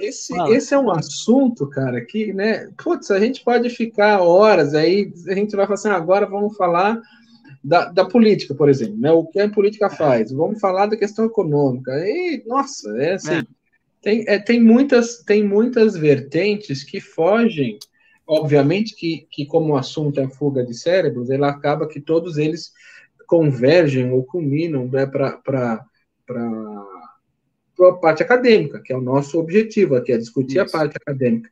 esse, 0.00 0.34
esse 0.50 0.74
é 0.74 0.78
um 0.78 0.90
assunto, 0.90 1.68
cara, 1.68 2.00
que, 2.00 2.32
né, 2.32 2.70
putz, 2.82 3.10
a 3.10 3.20
gente 3.20 3.44
pode 3.44 3.68
ficar 3.68 4.22
horas 4.22 4.74
aí, 4.74 5.12
a 5.28 5.34
gente 5.34 5.54
vai 5.54 5.66
falar 5.66 5.74
assim, 5.74 5.88
ah, 5.88 5.96
agora 5.96 6.26
vamos 6.26 6.56
falar 6.56 7.00
da, 7.62 7.90
da 7.90 8.04
política, 8.04 8.54
por 8.54 8.68
exemplo, 8.68 8.96
né, 8.98 9.10
o 9.12 9.26
que 9.26 9.38
a 9.38 9.48
política 9.48 9.90
faz, 9.90 10.32
vamos 10.32 10.60
falar 10.60 10.86
da 10.86 10.96
questão 10.96 11.26
econômica, 11.26 11.92
e, 12.06 12.42
nossa, 12.46 12.90
é 12.98 13.14
assim, 13.14 13.34
é. 13.34 13.42
Tem, 14.02 14.24
é, 14.26 14.38
tem, 14.38 14.60
muitas, 14.60 15.18
tem 15.18 15.44
muitas 15.44 15.94
vertentes 15.94 16.82
que 16.82 17.00
fogem, 17.00 17.78
obviamente 18.26 18.96
que, 18.96 19.26
que 19.30 19.44
como 19.44 19.74
o 19.74 19.76
assunto 19.76 20.18
é 20.20 20.28
fuga 20.28 20.64
de 20.64 20.72
cérebros, 20.72 21.28
ela 21.28 21.50
acaba 21.50 21.86
que 21.86 22.00
todos 22.00 22.38
eles 22.38 22.72
convergem 23.26 24.10
ou 24.10 24.24
culminam 24.24 24.88
né, 24.88 25.06
para 25.06 25.38
a 27.78 27.92
parte 28.00 28.22
acadêmica, 28.22 28.80
que 28.82 28.92
é 28.92 28.96
o 28.96 29.02
nosso 29.02 29.38
objetivo 29.38 29.96
aqui, 29.96 30.12
é 30.12 30.18
discutir 30.18 30.64
Isso. 30.64 30.76
a 30.76 30.78
parte 30.78 30.96
acadêmica. 30.96 31.50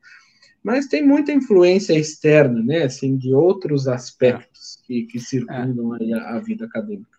Mas 0.63 0.87
tem 0.87 1.07
muita 1.07 1.33
influência 1.33 1.95
externa, 1.95 2.63
né, 2.63 2.83
assim, 2.83 3.17
de 3.17 3.33
outros 3.33 3.87
aspectos 3.87 4.79
que, 4.85 5.05
que 5.05 5.21
circundam 5.21 5.97
é. 5.97 6.13
a, 6.15 6.37
a 6.37 6.41
vida 6.41 6.65
acadêmica. 6.65 7.19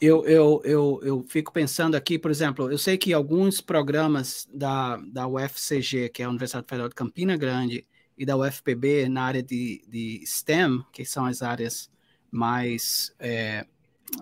Eu, 0.00 0.24
eu, 0.24 0.62
eu, 0.64 1.00
eu 1.02 1.22
fico 1.28 1.52
pensando 1.52 1.94
aqui, 1.94 2.18
por 2.18 2.30
exemplo, 2.30 2.70
eu 2.72 2.78
sei 2.78 2.96
que 2.96 3.12
alguns 3.12 3.60
programas 3.60 4.48
da, 4.52 4.96
da 4.96 5.28
UFCG, 5.28 6.08
que 6.08 6.22
é 6.22 6.24
a 6.24 6.30
Universidade 6.30 6.66
Federal 6.66 6.88
de 6.88 6.94
Campina 6.94 7.36
Grande, 7.36 7.86
e 8.16 8.24
da 8.24 8.36
UFPB 8.36 9.08
na 9.08 9.24
área 9.24 9.42
de, 9.42 9.82
de 9.88 10.22
STEM, 10.26 10.84
que 10.92 11.04
são 11.04 11.26
as 11.26 11.42
áreas 11.42 11.90
mais, 12.30 13.14
é, 13.18 13.66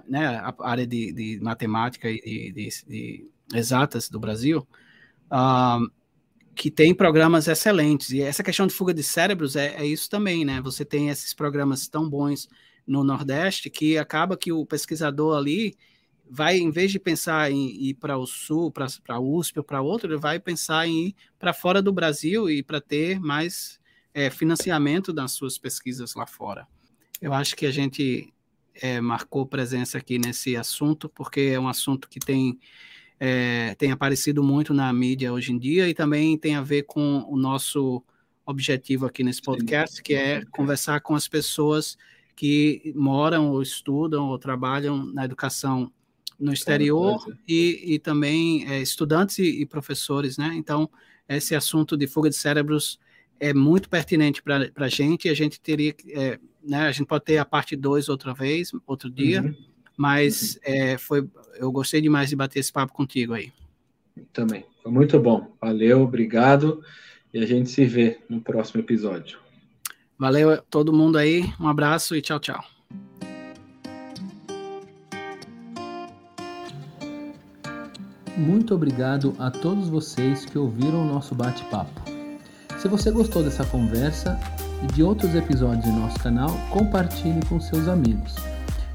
né, 0.09 0.25
a 0.25 0.55
área 0.61 0.87
de, 0.87 1.13
de 1.13 1.41
matemática 1.41 2.09
e 2.09 2.53
de, 2.53 2.69
de, 2.87 3.31
exatas 3.55 4.09
do 4.09 4.21
Brasil, 4.21 4.67
uh, 5.33 5.91
que 6.59 6.73
tem 6.73 6.93
programas 6.93 7.47
excelentes. 7.47 8.11
E 8.11 8.21
essa 8.21 8.43
questão 8.43 8.67
de 8.67 8.75
fuga 8.75 8.93
de 8.93 9.03
cérebros 9.03 9.55
é, 9.55 9.77
é, 9.77 9.87
isso 9.87 10.11
também, 10.11 10.45
né? 10.45 10.61
Você 10.61 10.85
tem 10.85 11.09
esses 11.09 11.33
programas 11.33 11.87
tão 11.87 12.11
bons 12.11 12.49
no 12.85 13.05
Nordeste 13.05 13.71
que 13.71 13.97
acaba 13.97 14.37
que 14.37 14.51
o 14.51 14.67
pesquisador 14.67 15.39
ali 15.39 15.77
vai, 16.29 16.59
em 16.59 16.71
vez 16.73 16.91
de 16.91 16.99
pensar 16.99 17.49
em 17.53 17.69
ir 17.81 17.95
para 17.95 18.19
o 18.19 18.27
Sul, 18.27 18.73
para 18.73 18.89
a 19.09 19.21
USP 19.21 19.61
ou 19.61 19.65
para 19.65 19.81
outro, 19.81 20.09
ele 20.11 20.21
vai 20.21 20.41
pensar 20.41 20.89
em 20.89 21.07
ir 21.07 21.17
para 21.39 21.55
fora 21.55 21.81
do 21.81 21.93
Brasil 21.93 22.51
e 22.51 22.61
para 22.61 22.81
ter 22.81 23.21
mais 23.21 23.79
é, 24.13 24.29
financiamento 24.29 25.13
das 25.13 25.31
suas 25.31 25.57
pesquisas 25.59 26.17
lá 26.17 26.27
fora. 26.27 26.67
Eu 27.23 27.33
acho 27.33 27.55
que 27.55 27.67
a 27.67 27.71
gente 27.71 28.35
é, 28.75 29.01
marcou 29.01 29.47
presença 29.47 29.97
aqui 29.97 30.19
nesse 30.19 30.57
assunto, 30.57 31.09
porque 31.09 31.53
é 31.55 31.61
um 31.61 31.69
assunto 31.69 32.09
que 32.09 32.19
tem 32.19 32.59
é, 33.21 33.75
tem 33.77 33.91
aparecido 33.91 34.43
muito 34.43 34.73
na 34.73 34.93
mídia 34.93 35.33
hoje 35.33 35.53
em 35.53 35.59
dia 35.59 35.89
e 35.89 35.95
também 35.95 36.39
tem 36.39 36.55
a 36.55 36.63
ver 36.63 36.85
com 36.85 37.25
o 37.29 37.37
nosso 37.37 38.03
objetivo 38.47 39.07
aqui 39.07 39.23
nesse 39.23 39.43
podcast, 39.43 40.03
que 40.03 40.15
é 40.15 40.45
conversar 40.53 41.01
com 41.01 41.15
as 41.15 41.29
pessoas 41.29 41.99
que 42.35 42.93
moram 42.95 43.51
ou 43.51 43.61
estudam 43.61 44.29
ou 44.29 44.39
trabalham 44.39 45.05
na 45.05 45.25
educação 45.25 45.93
no 46.39 46.53
exterior 46.53 47.19
e, 47.47 47.95
e 47.95 47.99
também 47.99 48.65
é, 48.71 48.81
estudantes 48.81 49.39
e, 49.39 49.63
e, 49.63 49.67
professores, 49.67 50.39
né? 50.39 50.53
Então, 50.55 50.89
esse 51.29 51.55
assunto 51.55 51.97
de 51.97 52.07
fuga 52.07 52.31
de 52.31 52.37
cérebros 52.37 52.99
é 53.41 53.53
muito 53.53 53.89
pertinente 53.89 54.41
para 54.41 54.71
a 54.77 54.89
gente 54.89 55.27
e 55.27 55.31
a 55.31 55.35
gente 55.35 55.61
teria, 55.61 55.95
é, 56.11 56.39
né? 56.63 56.87
A 56.87 56.93
gente 56.93 57.07
pode 57.07 57.25
ter 57.25 57.39
a 57.39 57.45
parte 57.45 57.75
2 57.75 58.09
outra 58.09 58.33
vez, 58.33 58.71
outro 58.87 59.11
dia, 59.11 59.43
uhum. 59.43 59.55
Mas 59.99 60.55
uhum. 60.55 60.61
é, 60.73 60.97
foi, 60.97 61.29
eu 61.57 61.73
gostei 61.73 62.01
demais 62.01 62.31
de 62.31 62.37
bater 62.37 62.61
esse 62.61 62.73
papo 62.73 62.93
contigo 62.93 63.35
aí. 63.35 63.53
Também. 64.33 64.65
Foi 64.81 64.93
muito 64.93 65.19
bom. 65.19 65.53
Valeu, 65.61 66.03
obrigado. 66.03 66.81
E 67.35 67.39
a 67.39 67.45
gente 67.45 67.69
se 67.69 67.85
vê 67.85 68.21
no 68.29 68.41
próximo 68.41 68.81
episódio. 68.81 69.41
Valeu 70.17 70.63
todo 70.71 70.93
mundo 70.93 71.19
aí. 71.19 71.45
Um 71.61 71.67
abraço 71.67 72.15
e 72.15 72.23
tchau, 72.23 72.39
tchau. 72.39 72.65
Muito 78.37 78.73
obrigado 78.73 79.35
a 79.37 79.51
todos 79.51 79.89
vocês 79.89 80.45
que 80.45 80.57
ouviram 80.57 81.03
o 81.03 81.13
nosso 81.13 81.35
bate-papo. 81.35 82.01
Se 82.79 82.87
você 82.87 83.11
gostou 83.11 83.43
dessa 83.43 83.65
conversa 83.67 84.39
e 84.85 84.87
de 84.93 85.03
outros 85.03 85.35
episódios 85.35 85.85
em 85.87 85.99
nosso 85.99 86.21
canal, 86.21 86.51
compartilhe 86.71 87.45
com 87.49 87.61
seus 87.61 87.89
amigos. 87.89 88.37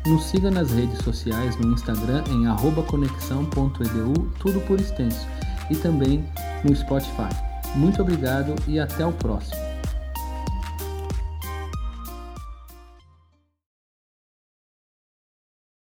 Nos 0.05 0.25
siga 0.25 0.51
nas 0.51 0.71
redes 0.71 0.97
sociais, 0.99 1.55
no 1.57 1.71
Instagram 1.73 2.23
em 2.29 2.45
conexão.edu, 2.83 4.31
tudo 4.37 4.59
por 4.67 4.79
extenso, 4.79 5.25
e 5.69 5.75
também 5.75 6.25
no 6.63 6.75
Spotify. 6.75 7.29
Muito 7.75 8.01
obrigado 8.01 8.53
e 8.67 8.79
até 8.79 9.05
o 9.05 9.13
próximo. 9.13 9.72